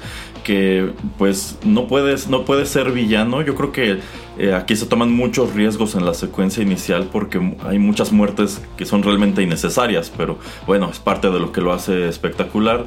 [0.48, 3.42] que pues no puedes no puede ser villano.
[3.42, 3.98] Yo creo que
[4.40, 8.84] Eh, aquí se toman muchos riesgos en la secuencia inicial porque hay muchas muertes que
[8.84, 12.86] son realmente innecesarias, pero bueno, es parte de lo que lo hace espectacular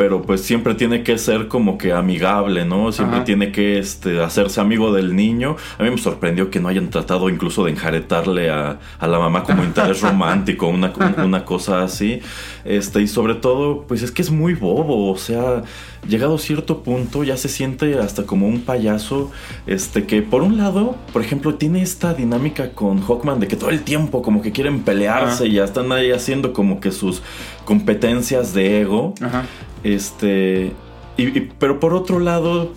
[0.00, 2.90] pero pues siempre tiene que ser como que amigable, ¿no?
[2.90, 5.56] Siempre tiene que este, hacerse amigo del niño.
[5.76, 9.62] A mí me sorprendió que no hayan tratado incluso de enjaretarle a, la mamá como
[9.62, 10.90] interés romántico, una,
[11.22, 12.22] una cosa así.
[12.64, 15.64] Este, y sobre todo, pues es que es muy bobo, o sea,
[16.08, 19.30] llegado a cierto punto ya se siente hasta como un payaso,
[19.66, 23.68] este, que por un lado, por ejemplo, tiene esta dinámica con Hawkman de que todo
[23.68, 27.22] el tiempo como que quieren pelearse y ya están ahí haciendo como que sus
[27.66, 29.14] competencias de ego.
[29.20, 29.44] Ajá.
[29.84, 30.72] Este.
[31.16, 32.72] Y, pero por otro lado,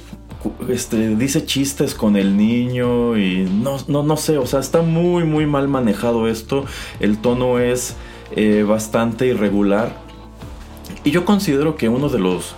[0.70, 5.24] este, dice chistes con el niño y no, no, no sé, o sea, está muy,
[5.24, 6.66] muy mal manejado esto.
[7.00, 7.96] El tono es
[8.36, 9.96] eh, bastante irregular.
[11.04, 12.56] Y yo considero que uno de los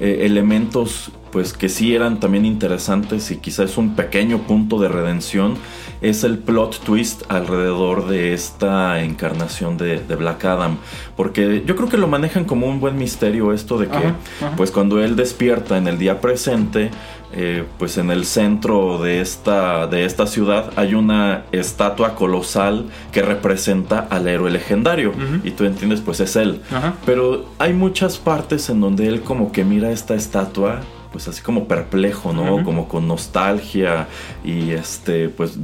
[0.00, 5.58] eh, elementos pues que sí eran también interesantes y quizás un pequeño punto de redención
[6.00, 10.78] es el plot twist alrededor de esta encarnación de, Black Adam.
[11.14, 14.14] Porque yo creo que lo manejan como un buen misterio esto de que,
[14.56, 16.90] pues cuando él despierta en el día presente,
[17.34, 23.20] eh, pues en el centro de esta, de esta ciudad hay una estatua colosal que
[23.20, 25.12] representa al héroe legendario.
[25.44, 26.62] Y tú entiendes, pues es él.
[27.04, 30.80] Pero hay muchas partes en donde él como que mira esta estatua
[31.16, 32.62] pues así como perplejo, ¿no?
[32.62, 34.06] Como con nostalgia
[34.44, 35.58] y este, pues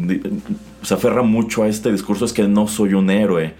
[0.81, 3.55] se aferra mucho a este discurso, es que no soy un héroe.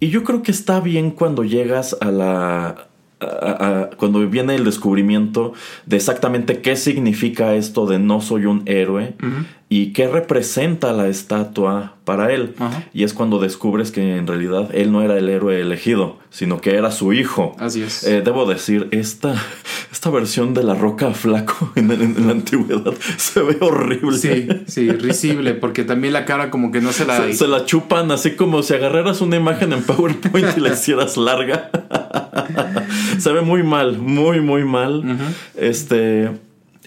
[0.00, 2.88] Y yo creo que está bien cuando llegas a la,
[3.96, 5.52] cuando viene el descubrimiento
[5.86, 9.14] de exactamente qué significa esto de no soy un héroe
[9.70, 12.54] y qué representa la estatua para él.
[12.94, 16.76] Y es cuando descubres que en realidad él no era el héroe elegido, sino que
[16.76, 17.54] era su hijo.
[17.58, 18.02] Así es.
[18.04, 19.34] Eh, debo decir, esta,
[19.92, 21.88] esta versión de la roca flaco en,
[22.26, 24.16] la antigüedad se ve horrible.
[24.16, 27.30] Sí, sí, risible, porque también la cara como que no se la...
[27.34, 31.70] Se, la chupan así como si agarraras una imagen en PowerPoint y la hicieras larga.
[33.18, 35.04] se ve muy mal, muy, muy mal.
[35.56, 36.30] Este...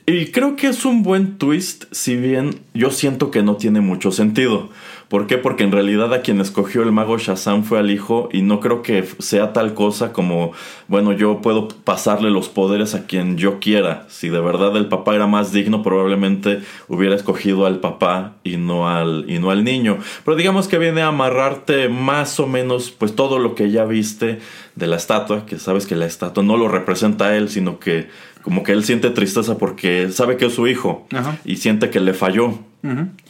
[0.07, 4.11] Y creo que es un buen twist, si bien yo siento que no tiene mucho
[4.11, 4.69] sentido.
[5.11, 5.37] ¿Por qué?
[5.37, 8.81] Porque en realidad a quien escogió el mago Shazam fue al hijo y no creo
[8.81, 10.53] que sea tal cosa como,
[10.87, 14.05] bueno, yo puedo pasarle los poderes a quien yo quiera.
[14.07, 18.87] Si de verdad el papá era más digno, probablemente hubiera escogido al papá y no
[18.87, 19.97] al, y no al niño.
[20.23, 24.39] Pero digamos que viene a amarrarte más o menos pues todo lo que ya viste
[24.77, 28.07] de la estatua, que sabes que la estatua no lo representa a él, sino que
[28.41, 31.05] como que él siente tristeza porque sabe que es su hijo
[31.45, 32.59] y siente que le falló.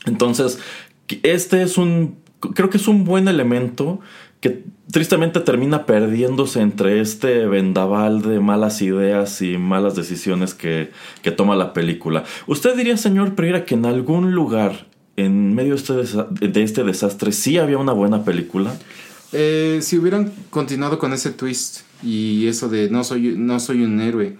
[0.05, 0.59] Entonces,
[1.23, 2.17] este es un,
[2.53, 3.99] creo que es un buen elemento
[4.39, 10.91] que tristemente termina perdiéndose entre este vendaval de malas ideas y malas decisiones que,
[11.37, 12.23] toma la película.
[12.47, 17.57] ¿Usted diría, señor Pereira, que en algún lugar, en medio de este, este desastre, sí
[17.57, 18.73] había una buena película?
[19.31, 24.01] Eh, si hubieran continuado con ese twist y eso de no soy, no soy un
[24.01, 24.35] héroe,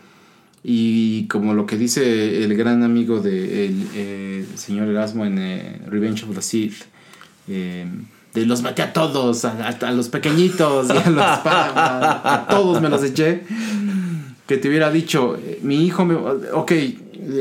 [0.63, 5.82] y como lo que dice el gran amigo del de eh, señor Erasmo en eh,
[5.88, 6.84] Revenge of the Sith,
[7.47, 7.88] eh,
[8.34, 13.41] de los maté a todos, a, los pequeñitos, a, los, a, todos me los eché,
[14.47, 16.71] que te hubiera dicho, mi hijo, me, ok,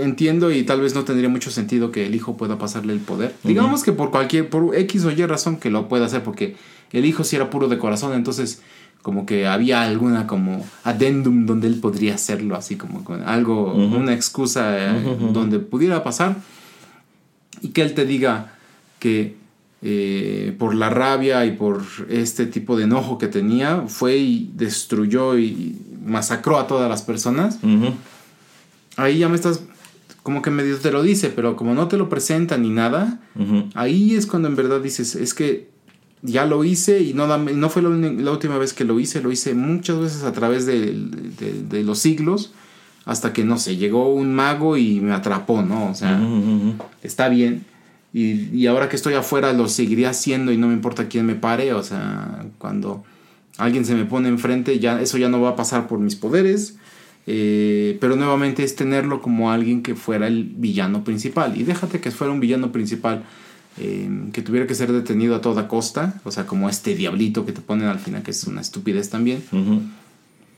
[0.03, 3.35] entiendo y tal vez no tendría mucho sentido que el hijo pueda pasarle el poder.
[3.45, 6.57] Digamos que por cualquier, por X o Y razón que lo pueda hacer, porque
[6.93, 8.63] el hijo sí era puro de corazón, entonces
[9.03, 14.13] como que había alguna como adendum donde él podría hacerlo, así como con algo, una
[14.13, 16.37] excusa eh, donde pudiera pasar.
[17.63, 18.55] Y que él te diga
[18.99, 19.37] que
[19.83, 25.39] eh, por la rabia y por este tipo de enojo que tenía, fue y destruyó
[25.39, 27.59] y masacró a todas las personas.
[28.97, 29.63] Ahí ya me estás,
[30.23, 33.21] como que medio te lo dice, pero como no te lo presenta ni nada,
[33.75, 35.71] ahí es cuando en verdad dices, es que
[36.23, 37.89] ya lo hice y no, no fue la,
[38.31, 40.93] última vez que lo hice, lo hice muchas veces a través de,
[41.85, 42.53] los siglos,
[43.05, 45.91] hasta que, no sé, llegó un mago y me atrapó, ¿no?
[45.91, 46.21] O sea,
[47.03, 47.65] está bien.
[48.13, 51.37] Y, y, ahora que estoy afuera lo seguiré haciendo y no me importa quién me
[51.37, 53.05] pare, o sea, cuando
[53.57, 56.77] alguien se me pone enfrente, ya, eso ya no va a pasar por mis poderes.
[57.27, 61.57] Eh, pero nuevamente es tenerlo como alguien que fuera el villano principal.
[61.57, 63.25] Y déjate que fuera un villano principal
[63.83, 67.53] Em, que tuviera que ser detenido a toda costa, o sea, como este diablito que
[67.53, 69.43] te ponen al final, que es una estupidez también.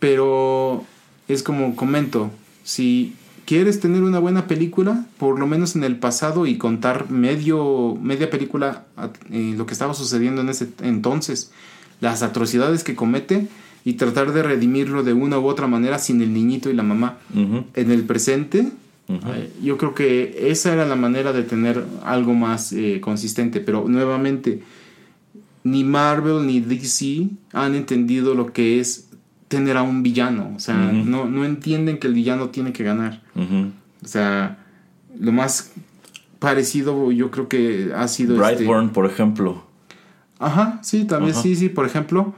[0.00, 0.84] Pero
[1.28, 2.32] es como comento,
[2.64, 7.96] si quieres tener una buena película, por lo menos en el pasado, y contar medio,
[8.02, 8.86] media película
[9.30, 11.52] eh, lo que estaba sucediendo en ese entonces,
[12.00, 13.46] las atrocidades que comete,
[13.84, 17.18] y tratar de redimirlo de una u otra manera sin el niñito y la mamá.
[17.32, 18.72] En el presente,
[19.62, 24.62] Yo creo que esa era la manera de tener algo más eh, consistente, pero nuevamente
[25.64, 29.08] ni Marvel ni DC han entendido lo que es
[29.48, 33.20] tener a un villano, o sea, no, no entienden que el villano tiene que ganar.
[33.36, 34.58] O sea,
[35.18, 35.72] lo más
[36.38, 39.62] parecido yo creo que ha sido este- Brightburn, por ejemplo.
[40.38, 42.34] Ajá, sí, también sí, sí, por ejemplo.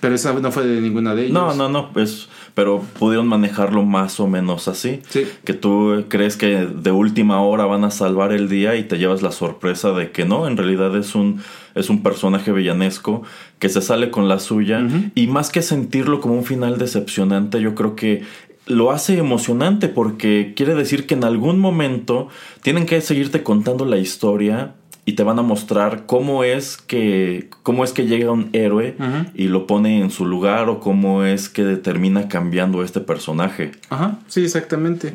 [0.00, 1.32] Pero esa no fue de ninguna de ellos.
[1.32, 5.02] No, no, no, pues, pero pudieron manejarlo más o menos así.
[5.10, 5.26] Sí.
[5.44, 9.20] Que tú crees que de última hora van a salvar el día y te llevas
[9.20, 11.42] la sorpresa de que no, en realidad es un,
[11.74, 13.22] es un personaje villanesco
[13.58, 14.82] que se sale con la suya.
[15.14, 18.22] Y más que sentirlo como un final decepcionante, yo creo que
[18.64, 22.28] lo hace emocionante porque quiere decir que en algún momento
[22.62, 24.72] tienen que seguirte contando la historia
[25.08, 28.96] y te van a mostrar cómo es que cómo es que llega un héroe
[29.34, 33.70] y lo pone en su lugar o cómo es que termina cambiando este personaje.
[33.88, 35.12] Ajá, sí, exactamente.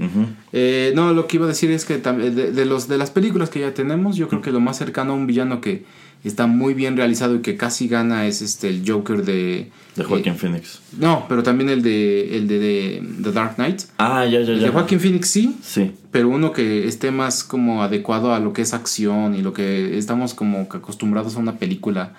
[0.53, 3.49] Eh, no, lo que iba a decir es que de, de los, de las películas
[3.49, 5.83] que ya tenemos, yo creo que lo más cercano a un villano que
[6.27, 9.71] está muy bien realizado y que casi gana es este el Joker de...
[9.95, 10.79] De Joaquin eh, Phoenix.
[10.97, 13.81] no, pero también el de, el de, de The Dark Knight.
[13.97, 14.67] Ah, ya, ya, El ya.
[14.67, 15.91] de Joaquin Phoenix sí, Sí.
[16.11, 19.97] pero uno que esté más como adecuado a lo que es acción y lo que
[19.97, 22.13] estamos como que acostumbrados a una película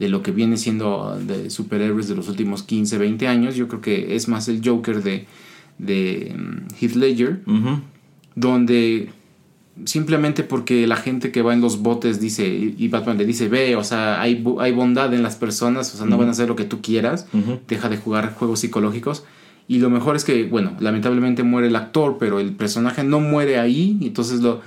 [0.00, 3.80] de lo que viene siendo de superhéroes de los últimos 15, 20 años, yo creo
[3.80, 5.26] que es más el Joker de,
[5.78, 7.80] de mm, Heath Ledger, Ujú.
[8.34, 9.10] donde
[9.84, 13.76] simplemente porque la gente que va en los botes dice, y Batman le dice, ve,
[13.76, 16.56] o sea, hay, hay bondad en las personas, o sea, no van a hacer lo
[16.56, 17.26] que tú quieras,
[17.68, 19.24] deja de jugar juegos psicológicos.
[19.68, 23.58] Y lo mejor es que, bueno, lamentablemente muere el actor, pero el personaje no muere
[23.58, 24.60] ahí, entonces lo,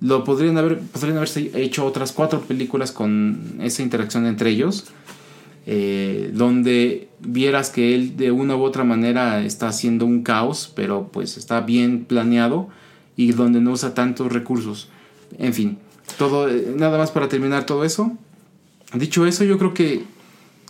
[0.00, 4.84] lo podrían haber, podrían haberse hecho otras cuatro películas con esa interacción entre ellos,
[5.66, 11.08] eh, donde vieras que él de una u otra manera está haciendo un caos, pero
[11.12, 12.68] pues está bien planeado
[13.16, 14.88] y donde no usa tantos recursos.
[15.38, 15.78] En fin,
[16.18, 18.12] todo, eh, nada más para terminar todo eso.
[18.94, 20.04] Dicho eso, yo creo que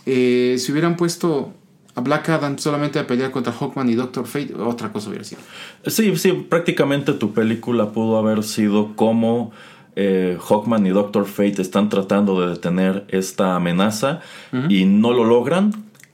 [0.05, 1.53] eh, si hubieran puesto
[1.95, 5.41] a Black Adam solamente a pelear contra Hawkman y Doctor Fate, otra cosa hubiera sido.
[5.85, 9.51] Sí, sí, prácticamente tu película pudo haber sido como
[9.95, 14.21] eh, Hawkman y Doctor Fate están tratando de detener esta amenaza
[14.69, 15.71] y no lo logran.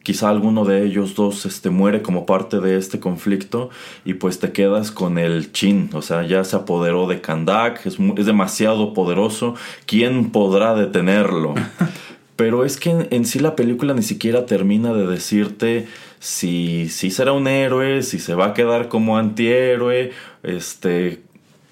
[0.10, 3.70] Quizá alguno de ellos dos este, muere como parte de este conflicto
[4.04, 8.00] y pues te quedas con el chin, o sea, ya se apoderó de Kandak, es,
[8.18, 9.54] es demasiado poderoso,
[9.86, 11.54] ¿quién podrá detenerlo?
[12.36, 17.12] Pero es que en, en sí la película ni siquiera termina de decirte si, si
[17.12, 20.10] será un héroe, si se va a quedar como antihéroe.
[20.42, 21.22] Este,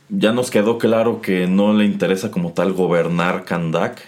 [0.10, 4.02] ya nos quedó claro que no le interesa como tal gobernar Kandak.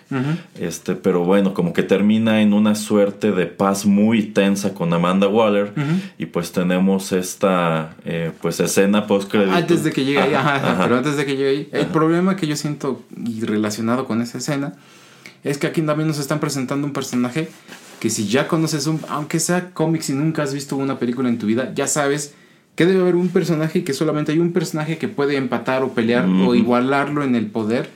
[0.57, 5.27] Este, pero bueno, como que termina en una suerte de paz muy tensa con Amanda
[5.27, 5.73] Waller.
[6.17, 10.71] Y pues tenemos esta eh, pues escena post Antes de que llegue ahí, ajá, ajá,
[10.71, 10.83] ajá.
[10.83, 14.37] pero antes de que llegue ahí, el problema que yo siento y relacionado con esa
[14.37, 14.73] escena
[15.43, 17.49] es que aquí también nos están presentando un personaje
[17.99, 21.37] que si ya conoces un, aunque sea cómics y nunca has visto una película en
[21.37, 22.33] tu vida, ya sabes
[22.79, 25.89] que debe haber un personaje y que solamente hay un personaje que puede empatar o
[25.93, 27.89] pelear o igualarlo en el poder.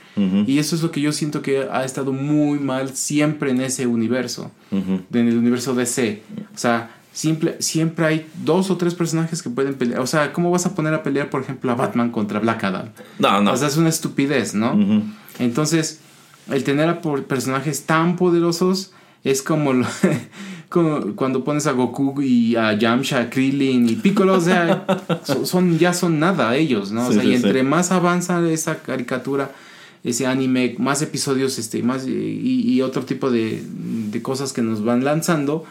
[0.46, 3.86] Y eso es lo que yo siento que ha estado muy mal siempre en ese
[3.86, 6.22] universo en el universo DC.
[6.54, 10.00] O sea, simple, siempre hay dos o tres personajes que pueden pelear.
[10.00, 12.90] O sea, ¿cómo vas a poner a pelear, por ejemplo, a Batman contra Black Adam?
[13.18, 13.52] No, no.
[13.52, 14.74] O sea, es una estupidez, ¿no?
[15.38, 16.00] Entonces,
[16.52, 18.92] el tener a personajes tan poderosos
[19.24, 19.86] es como, lo-
[20.74, 24.84] como cuando pones a Goku y a Yamcha, Krillin y Piccolo, o sea,
[25.24, 27.06] so- son, ya son nada ellos, ¿no?
[27.06, 27.66] O Sí, sea, sí, y entre sí.
[27.66, 29.52] más avanza esa caricatura,
[30.02, 32.10] ese anime, más episodios, este, más y,
[32.74, 33.62] y otro tipo de,
[34.10, 35.64] de cosas que nos van lanzando,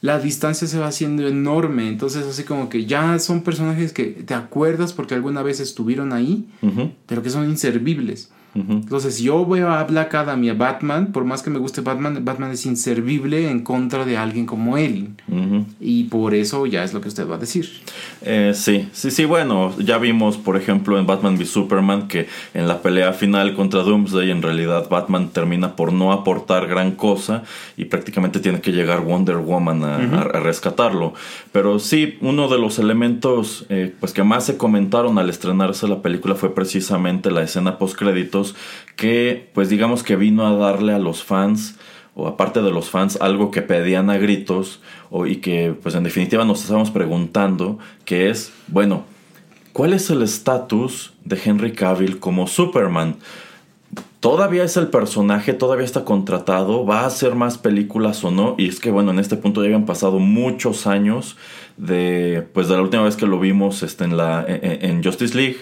[0.00, 1.88] la distancia se va haciendo enorme.
[1.88, 6.46] Entonces, así como que ya son personajes que te acuerdas porque alguna vez estuvieron ahí,
[7.06, 8.30] pero que son inservibles.
[8.54, 12.24] Entonces, yo veo a Black Adam y a Batman, por más que me guste Batman,
[12.24, 15.10] Batman es inservible en contra de alguien como él.
[15.28, 15.64] Ujú.
[15.80, 17.68] Y por eso ya es lo que usted va a decir.
[18.22, 22.66] Eh, sí, sí, sí, bueno, ya vimos, por ejemplo, en Batman v Superman que en
[22.66, 27.44] la pelea final contra Doomsday, en realidad Batman termina por no aportar gran cosa
[27.76, 31.14] y prácticamente tiene que llegar Wonder Woman a, a- a rescatarlo.
[31.52, 36.02] Pero sí, uno de los elementos eh, pues que más se comentaron al estrenarse la
[36.02, 37.96] película fue precisamente la escena post
[38.96, 41.78] que, pues digamos que vino a darle a los fans
[42.18, 44.80] o aparte de los fans, algo que pedían a gritos
[45.26, 49.04] y que pues en definitiva nos estábamos preguntando, que es, bueno,
[49.72, 53.18] ¿cuál es el estatus de Henry Cavill como Superman?
[54.18, 58.66] Todavía es el personaje, todavía está contratado, va a hacer más películas o no, y
[58.66, 61.36] es que bueno, en este punto ya habían pasado muchos años
[61.76, 65.36] de pues de la última vez que lo vimos este, en la en, en Justice
[65.36, 65.58] League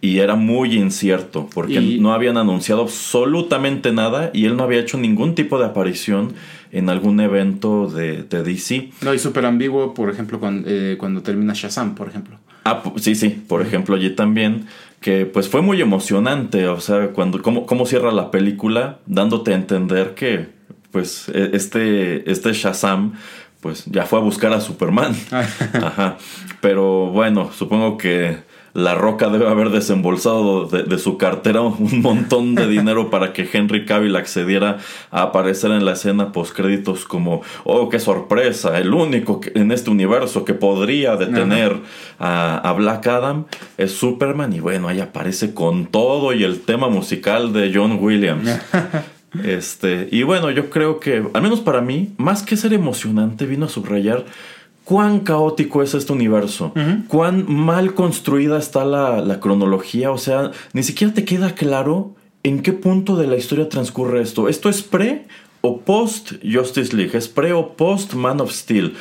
[0.00, 4.78] y era muy incierto porque Y- no habían anunciado absolutamente nada y él no había
[4.80, 6.34] hecho ningún tipo de aparición
[6.70, 8.90] en algún evento de, de DC.
[9.02, 12.36] No, y súper ambiguo, por ejemplo, cuando, eh, cuando termina Shazam, por ejemplo.
[12.64, 14.66] Ah, sí, sí, por ejemplo, allí también,
[15.00, 19.56] que pues fue muy emocionante, o sea, cuando, cómo, cómo cierra la película, dándote a
[19.56, 20.48] entender que,
[20.90, 23.14] pues, e- este, este Shazam,
[23.62, 25.14] pues, ya fue a buscar a Superman.
[25.72, 26.18] Ajá,
[26.60, 28.36] pero bueno, supongo que
[28.78, 33.48] La Roca debe haber desembolsado de, de su cartera un montón de dinero para que
[33.52, 34.78] Henry Cavill accediera
[35.10, 39.90] a aparecer en la escena postcréditos como, oh, qué sorpresa, el único que- en este
[39.90, 41.76] universo que podría detener
[42.18, 43.44] a, a Black Adam
[43.76, 48.48] es Superman y bueno, ahí aparece con todo y el tema musical de John Williams.
[49.44, 53.66] Este, y bueno, yo creo que, al menos para mí, más que ser emocionante, vino
[53.66, 54.24] a subrayar
[54.88, 56.72] cuán caótico es este universo,
[57.08, 62.62] cuán mal construida está la, la cronología, o sea, ni siquiera te queda claro en
[62.62, 64.48] qué punto de la historia transcurre esto.
[64.48, 65.26] ¿Esto es pre
[65.60, 67.14] o post Justice League?
[67.18, 68.94] ¿Es pre o post Man of Steel?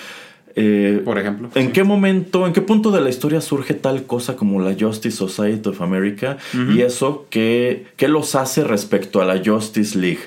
[0.59, 1.49] Eh, Por ejemplo.
[1.53, 1.71] ¿En Sí.
[1.71, 5.69] qué momento, en qué punto de la historia surge tal cosa como la Justice Society
[5.69, 6.37] of America
[6.73, 10.21] y eso qué, qué los hace respecto a la Justice League?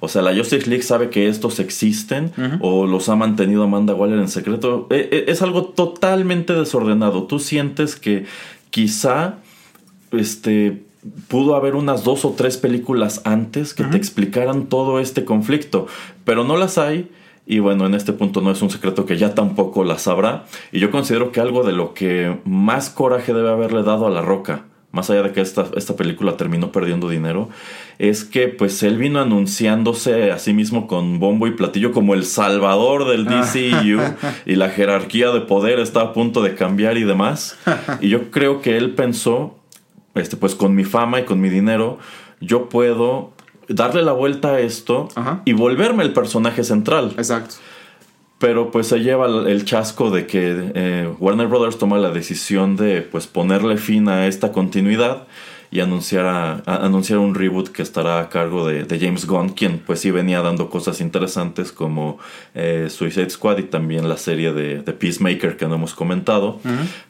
[0.00, 4.18] O sea, la Justice League sabe que estos existen o los ha mantenido Amanda Waller
[4.18, 4.88] en secreto.
[4.90, 7.22] Eh, eh, es algo totalmente desordenado.
[7.24, 8.24] Tú sientes que
[8.70, 9.36] quizá
[10.12, 10.82] este
[11.28, 15.86] pudo haber unas dos o tres películas antes que te explicaran todo este conflicto,
[16.24, 17.08] pero no las hay.
[17.46, 20.44] Y bueno, en este punto no es un secreto que ya tampoco las habrá.
[20.72, 24.20] Y yo considero que algo de lo que más coraje debe haberle dado a La
[24.20, 27.48] Roca, más allá de que esta, esta película terminó perdiendo dinero,
[27.98, 32.24] es que pues él vino anunciándose a sí mismo con bombo y platillo como el
[32.24, 34.00] salvador del DCU
[34.46, 37.56] y la jerarquía de poder está a punto de cambiar y demás.
[38.00, 39.56] Y yo creo que él pensó,
[40.16, 41.98] este, pues con mi fama y con mi dinero,
[42.40, 43.35] yo puedo
[43.68, 45.42] darle la vuelta a esto Ajá.
[45.44, 47.12] y volverme el personaje central.
[47.16, 47.56] Exacto.
[48.38, 53.00] Pero pues se lleva el chasco de que eh, Warner Brothers toma la decisión de
[53.00, 55.26] pues ponerle fin a esta continuidad
[55.70, 59.48] y anunciar, a- a- anunciar un reboot que estará a cargo de, de James Gunn,
[59.50, 62.18] quien pues sí venía dando cosas interesantes como
[62.54, 66.60] eh, Suicide Squad y también la serie de, de Peacemaker que no hemos comentado.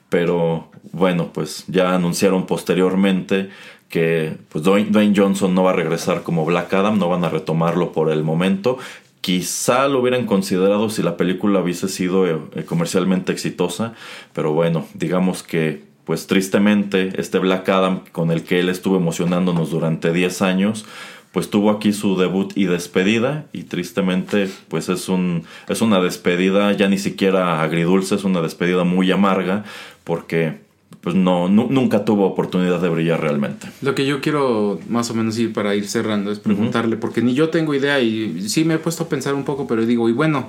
[0.09, 3.51] Pero bueno, pues ya anunciaron posteriormente
[3.89, 7.93] que pues Dwayne, Johnson no va a regresar como Black Adam, no van a retomarlo
[7.93, 8.79] por el momento.
[9.21, 13.95] Quizá lo hubieran considerado si la película hubiese sido eh, eh, comercialmente exitosa,
[14.33, 19.71] pero bueno, digamos que pues tristemente este Black Adam con el que él estuvo emocionándonos
[19.71, 20.87] durante 10 años,
[21.33, 26.73] pues tuvo aquí su debut y despedida y tristemente pues es un es una despedida
[26.73, 29.65] ya ni siquiera agridulce, es una despedida muy amarga
[30.07, 30.65] porque
[31.01, 33.69] pues no nu- nunca tuvo oportunidad de brillar realmente.
[33.83, 37.35] Lo que yo quiero más o menos ir para ir cerrando es preguntarle, porque ni
[37.35, 40.13] yo tengo idea y sí me he puesto a pensar un poco, pero digo, y
[40.13, 40.49] bueno,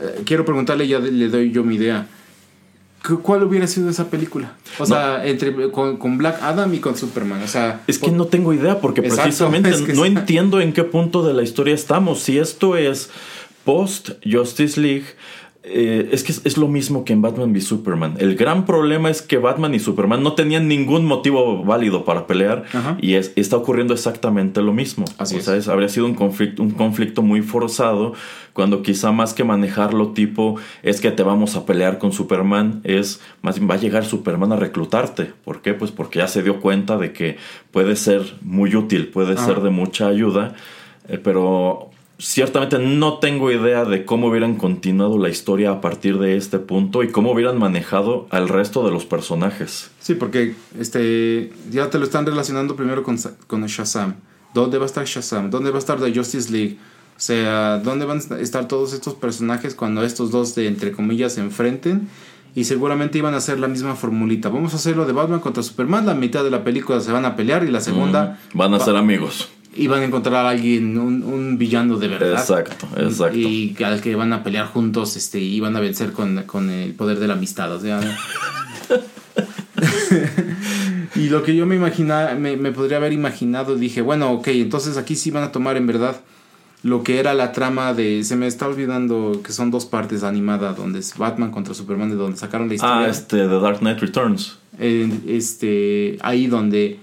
[0.00, 2.06] eh, quiero preguntarle, ya le doy yo mi idea.
[3.06, 4.54] ¿Cu- ¿Cuál hubiera sido esa película?
[4.78, 7.42] O sea, entre con, con Black Adam y con Superman.
[7.42, 10.08] O sea, Es que no tengo idea porque Exacto, precisamente es que no sí.
[10.08, 12.20] entiendo en qué punto de la historia estamos.
[12.20, 13.10] Si esto es
[13.64, 15.04] post Justice League,
[15.70, 18.14] eh, es que es, es lo mismo que en Batman v Superman.
[18.18, 22.64] El gran problema es que Batman y Superman no tenían ningún motivo válido para pelear
[22.72, 22.96] Ajá.
[23.00, 25.04] y es, está ocurriendo exactamente lo mismo.
[25.18, 25.44] Así o es.
[25.44, 28.14] sea, es- habría sido un conflicto, un conflicto muy forzado
[28.52, 33.20] cuando quizá más que manejarlo tipo es que te vamos a pelear con Superman, es
[33.42, 35.32] más bien va a llegar Superman a reclutarte.
[35.44, 35.74] ¿Por qué?
[35.74, 37.36] Pues porque ya se dio cuenta de que
[37.70, 39.46] puede ser muy útil, puede Ajá.
[39.46, 40.54] ser de mucha ayuda,
[41.08, 46.36] eh, pero ciertamente no tengo idea de cómo hubieran continuado la historia a partir de
[46.36, 49.90] este punto y cómo hubieran manejado al resto de los personajes.
[50.00, 53.16] sí, porque este ya te lo están relacionando primero con,
[53.46, 54.14] con Shazam.
[54.54, 55.50] ¿Dónde va a estar Shazam?
[55.50, 56.78] ¿Dónde va a estar The Justice League?
[57.16, 61.34] O sea, ¿dónde van a estar todos estos personajes cuando estos dos, de, entre comillas,
[61.34, 62.08] se enfrenten?
[62.54, 64.48] Y seguramente iban a hacer la misma formulita.
[64.48, 66.06] Vamos a hacerlo de Batman contra Superman.
[66.06, 68.84] La mitad de la película se van a pelear y la segunda Van a va-
[68.84, 69.48] ser amigos.
[69.76, 72.32] Iban a encontrar a alguien, un, un villano de verdad.
[72.32, 73.36] Exacto, exacto.
[73.36, 76.94] Y al que van a pelear juntos este, y van a vencer con, con el
[76.94, 77.72] poder de la amistad.
[77.72, 78.00] O sea,
[81.14, 84.96] y lo que yo me imaginaba, me, me podría haber imaginado, dije, bueno, ok, entonces
[84.96, 86.20] aquí sí van a tomar en verdad
[86.82, 88.22] lo que era la trama de.
[88.24, 92.16] Se me está olvidando que son dos partes animadas, donde es Batman contra Superman, de
[92.16, 93.06] donde sacaron la historia.
[93.06, 94.58] Ah, este, The Dark Knight Returns.
[94.78, 97.00] este, ahí donde.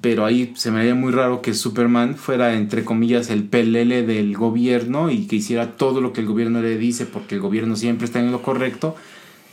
[0.00, 4.36] Pero ahí se me haría muy raro que Superman fuera, entre comillas, el pelele del
[4.36, 8.06] gobierno y que hiciera todo lo que el gobierno le dice, porque el gobierno siempre
[8.06, 8.94] está en lo correcto.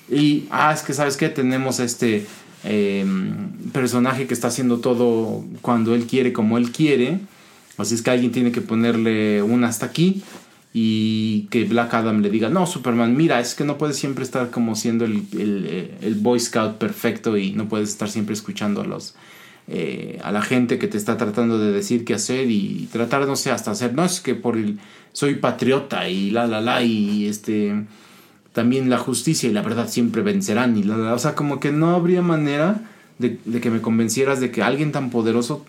[0.10, 2.28] Y, ah, es que sabes que tenemos este.
[2.64, 3.06] eh,
[3.74, 7.20] personaje que está haciendo todo cuando él quiere, como él quiere.
[7.78, 10.22] Así es que alguien tiene que ponerle un hasta aquí
[10.74, 14.52] y que Black Adam le diga, no, Superman, mira, es que no puedes siempre estar
[14.52, 18.86] como siendo el, el, el Boy Scout perfecto y no puedes estar siempre escuchando a
[18.86, 19.16] los...
[19.74, 23.38] Eh, a la gente que te está tratando de decir qué hacer y tratar, no
[23.38, 24.80] sé, hasta hacer, no es que por el
[25.14, 27.86] soy patriota y la la la y este
[28.52, 31.72] también la justicia y la verdad siempre vencerán y la la, o sea, como que
[31.72, 32.82] no habría manera
[33.18, 35.66] de, de que me convencieras de que alguien tan poderoso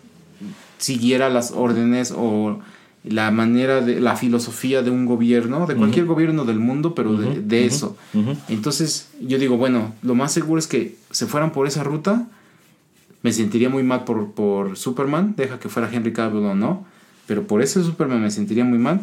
[0.79, 2.59] siguiera las órdenes o
[3.05, 7.41] la manera de la filosofía de un gobierno, de cualquier gobierno del mundo, pero de,
[7.41, 7.97] de eso.
[8.49, 12.27] Entonces yo digo, bueno, lo más seguro es que se fueran por esa ruta.
[13.23, 16.85] Me sentiría muy mal por, por Superman, deja que fuera Henry Cavill o no,
[17.27, 19.01] pero por ese Superman me sentiría muy mal.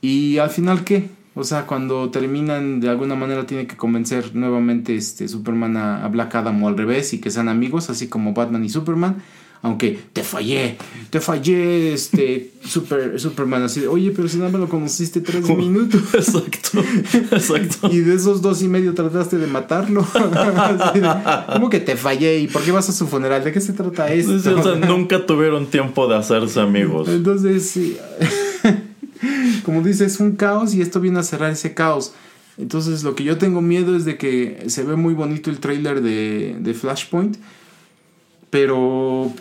[0.00, 1.10] Y al final, ¿qué?
[1.34, 6.08] O sea, cuando terminan, de alguna manera tiene que convencer nuevamente este Superman a, a
[6.08, 9.22] Black Adam o al revés y que sean amigos, así como Batman y Superman
[9.62, 10.76] aunque te fallé,
[11.10, 15.48] te fallé, este, super, Superman, así de, oye, pero si nada me lo conociste tres
[15.56, 16.02] minutos.
[16.14, 16.82] Exacto,
[17.32, 17.88] exacto.
[17.90, 20.06] y de esos dos y medio trataste de matarlo.
[21.52, 22.38] ¿Cómo que te fallé?
[22.40, 23.44] ¿Y por qué vas a su funeral?
[23.44, 24.34] ¿De qué se trata esto?
[24.34, 27.08] o sea, nunca tuvieron tiempo de hacerse amigos.
[27.08, 27.96] Entonces, sí.
[29.64, 32.12] como dices, es un caos y esto viene a cerrar ese caos.
[32.58, 36.00] Entonces, lo que yo tengo miedo es de que se ve muy bonito el trailer
[36.00, 37.36] de, de Flashpoint
[38.50, 39.32] pero,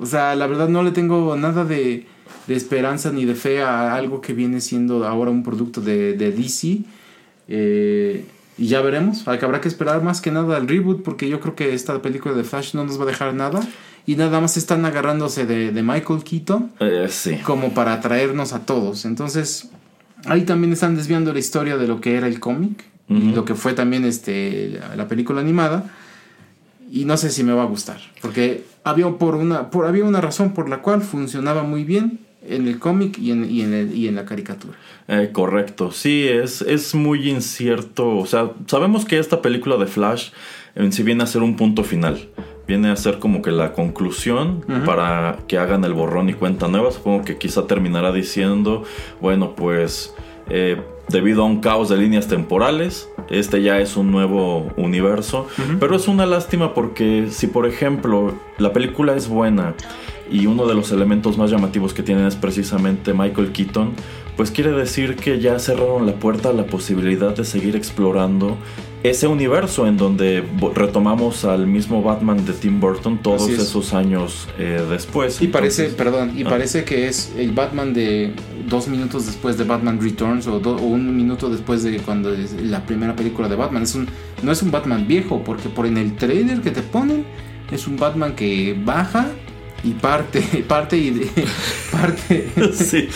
[0.00, 2.06] o sea, la verdad no le tengo nada de,
[2.46, 6.32] de, esperanza ni de fe a algo que viene siendo ahora un producto de, de
[6.32, 6.80] DC.
[7.48, 8.24] Eh,
[8.56, 11.74] y ya veremos, habrá que esperar más que nada al reboot porque yo creo que
[11.74, 13.60] esta película de Flash no nos va a dejar nada.
[14.04, 17.36] Y nada más están agarrándose de, de Michael Keaton eh, sí.
[17.44, 19.04] como para atraernos a todos.
[19.04, 19.68] Entonces,
[20.24, 23.22] ahí también están desviando la historia de lo que era el cómic uh -huh.
[23.22, 25.90] y lo que fue también este, la película animada
[26.90, 30.20] y no sé si me va a gustar, porque había, por una, por, había una
[30.20, 33.94] razón por la cual funcionaba muy bien en el cómic y en, y, en el,
[33.94, 34.74] y en la caricatura.
[35.08, 40.30] Eh, correcto, sí, es, es muy incierto, o sea, sabemos que esta película de Flash
[40.74, 42.28] en sí viene a ser un punto final,
[42.66, 44.84] viene a ser como que la conclusión uh -huh.
[44.84, 48.84] para que hagan el borrón y cuenta nueva, supongo que quizá terminará diciendo,
[49.20, 50.14] bueno, pues...
[50.50, 53.08] Eh, debido a un caos de líneas temporales.
[53.30, 55.46] Este ya es un nuevo universo.
[55.58, 55.78] Uh -huh.
[55.78, 59.74] Pero es una lástima porque si por ejemplo la película es buena
[60.30, 63.92] y uno de los elementos más llamativos que tienen es precisamente Michael Keaton,
[64.36, 68.56] pues quiere decir que ya cerraron la puerta a la posibilidad de seguir explorando
[69.02, 70.44] ese universo en donde
[70.74, 75.40] retomamos al mismo Batman de Tim Burton todos esos años eh, después.
[75.40, 76.48] Y parece, perdón, y ah.
[76.48, 78.32] parece que es el Batman de
[78.68, 82.52] dos minutos después de Batman Returns o, do, o, un minuto después de cuando es
[82.60, 83.84] la primera película de Batman.
[83.84, 84.08] Es un,
[84.42, 87.24] no es un Batman viejo, porque por en el trailer que te ponen
[87.70, 89.28] es un Batman que baja
[89.84, 91.30] y parte, parte y de,
[91.92, 92.50] parte.
[92.72, 93.08] sí,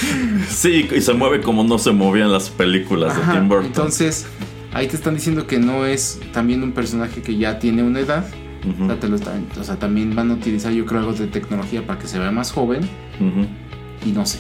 [0.48, 3.66] sí, y se mueve como no se movían las películas Ajá, de Tim Burton.
[3.66, 4.26] Entonces,
[4.72, 8.26] ahí te están diciendo que no es también un personaje que ya tiene una edad.
[8.64, 8.84] Uh -huh.
[8.84, 11.26] o, sea, te lo están, o sea, también van a utilizar, yo creo, algo de
[11.26, 12.82] tecnología para que se vea más joven.
[13.20, 13.46] Uh -huh.
[14.06, 14.38] Y no sé.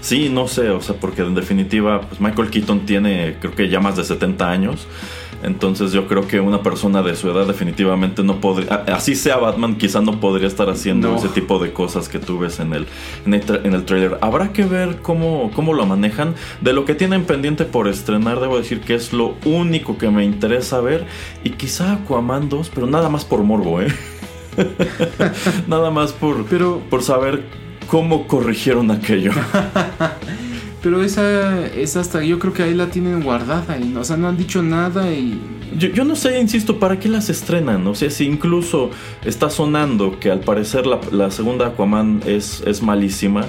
[0.00, 3.78] Sí, no sé, o sea, porque en definitiva, pues Michael Keaton tiene, creo que ya
[3.78, 4.88] más de 70 años.
[5.42, 9.76] Entonces yo creo que una persona de su edad definitivamente no podría, así sea Batman,
[9.76, 11.16] quizá no podría estar haciendo no.
[11.16, 12.86] ese tipo de cosas que tú ves en el,
[13.26, 14.18] en el, en el trailer.
[14.20, 16.34] Habrá que ver cómo, cómo lo manejan.
[16.60, 20.24] De lo que tienen pendiente por estrenar, debo decir que es lo único que me
[20.24, 21.06] interesa ver.
[21.44, 23.88] Y quizá Aquaman 2, pero nada más por morbo, ¿eh?
[25.66, 27.44] nada más por, pero, por saber
[27.86, 29.32] cómo corrigieron aquello.
[30.82, 34.28] Pero esa es hasta, yo creo que ahí la tienen guardada, y, o sea, no
[34.28, 35.40] han dicho nada y...
[35.78, 37.86] Yo, yo, no sé, insisto, ¿para qué las estrenan?
[37.86, 38.90] O sea, si incluso
[39.24, 43.46] está sonando que al parecer la, la segunda Aquaman es, es malísima,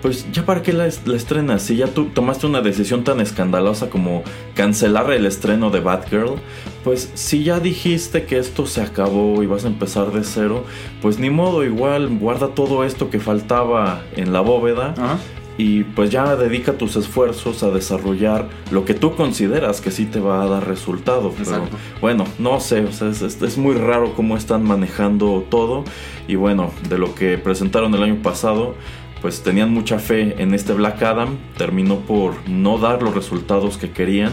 [0.00, 1.62] pues ya para qué la, la, estrenas.
[1.62, 4.22] Si ya tú tomaste una decisión tan escandalosa como
[4.54, 6.36] cancelar el estreno de Batgirl,
[6.84, 10.64] pues si ya dijiste que esto se acabó y vas a empezar de cero,
[11.02, 14.94] pues ni modo, igual guarda todo esto que faltaba en la bóveda.
[14.96, 15.18] Ajá
[15.58, 20.20] y pues ya dedica tus esfuerzos a desarrollar lo que tú consideras que sí te
[20.20, 21.32] va a dar resultado.
[21.36, 21.66] Pero
[22.00, 25.84] bueno, no sé, o sea, es, es, es, muy raro cómo están manejando todo.
[26.28, 28.74] Y bueno, de lo que presentaron el año pasado,
[29.22, 31.38] pues tenían mucha fe en este Black Adam.
[31.56, 34.32] Terminó por no dar los resultados que querían.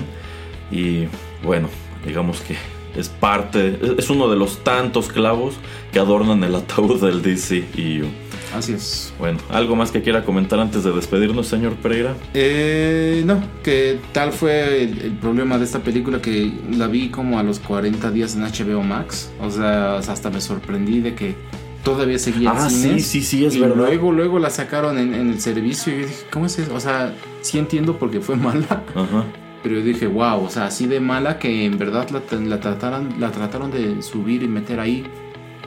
[0.71, 1.05] Y
[1.41, 1.69] bueno,
[2.05, 2.57] digamos que
[2.95, 5.55] es parte, es uno de los tantos clavos
[5.91, 8.22] que adornan el ataúd del DCEU.
[8.55, 9.13] Así es.
[9.17, 12.15] Bueno, ¿algo más que quiera comentar antes de despedirnos, señor Pereira?
[12.33, 17.43] Eh, no, que tal fue el, problema de esta película que la vi como a
[17.43, 19.31] los 40 días en HBO Max.
[19.41, 21.35] O sea, hasta me sorprendí de que
[21.83, 23.75] todavía seguía ah, sí, sí, sí, es y verdad.
[23.75, 26.73] Luego, luego la sacaron en, el servicio y yo dije, ¿cómo es eso?
[26.73, 28.83] O sea, sí entiendo porque fue mala.
[28.95, 29.25] Ajá.
[29.63, 33.15] Pero yo dije, wow, o sea, así de mala que en verdad la, la, trataron,
[33.17, 35.05] la trataron de subir y meter ahí,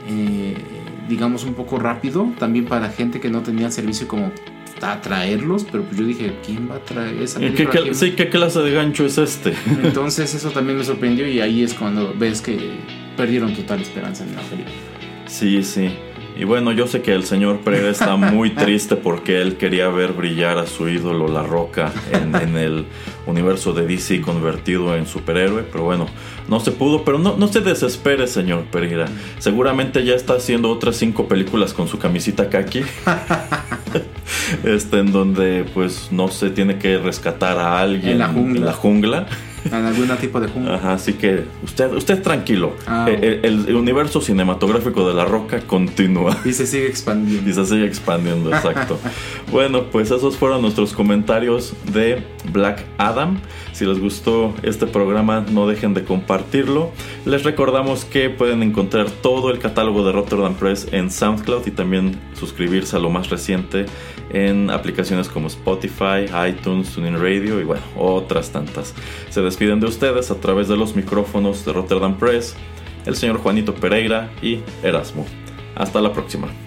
[0.07, 0.55] eh,
[1.07, 2.31] digamos, un poco rápido.
[2.39, 4.31] También para gente que no tenía servicio como
[4.81, 7.39] a traerlos, pero pues yo dije, ¿quién va a traer esa?
[7.39, 9.53] ¿Qué, sí, ¿qué clase de gancho es este?
[9.83, 12.77] Entonces eso también me sorprendió y ahí es cuando ves que
[13.15, 14.75] perdieron total esperanza en la película.
[15.25, 15.91] Sí, sí.
[16.37, 20.13] Y bueno, yo sé que el señor Pereira está muy triste porque él quería ver
[20.13, 22.85] brillar a su ídolo La Roca en, el
[23.25, 26.07] universo de DC convertido en superhéroe, pero bueno,
[26.47, 29.07] no se pudo, pero no, no se desespere, señor Pereira.
[29.39, 32.83] Seguramente ya está haciendo otras cinco películas con su camisita kaki.
[34.63, 39.46] este, en donde pues no se tiene que rescatar a alguien En la jungla en
[39.71, 40.75] algún tipo de jungla.
[40.75, 42.75] Ajá, así que usted, usted tranquilo.
[42.85, 46.37] Ah, eh, el, universo cinematográfico de La Roca continúa.
[46.45, 47.49] Y se sigue expandiendo.
[47.49, 48.99] Y se sigue expandiendo, exacto.
[49.51, 53.39] bueno, pues esos fueron nuestros comentarios de Black Adam.
[53.73, 56.91] Si les gustó este programa, no dejen de compartirlo.
[57.25, 62.19] Les recordamos que pueden encontrar todo el catálogo de Rotterdam Press en SoundCloud y también
[62.33, 63.85] suscribirse a lo más reciente
[64.29, 68.93] en aplicaciones como Spotify, iTunes, TuneIn Radio y bueno, otras tantas.
[69.29, 72.55] Se despiden de ustedes a través de los micrófonos de Rotterdam Press,
[73.05, 75.25] el señor Juanito Pereira y Erasmo.
[75.75, 76.66] Hasta la próxima.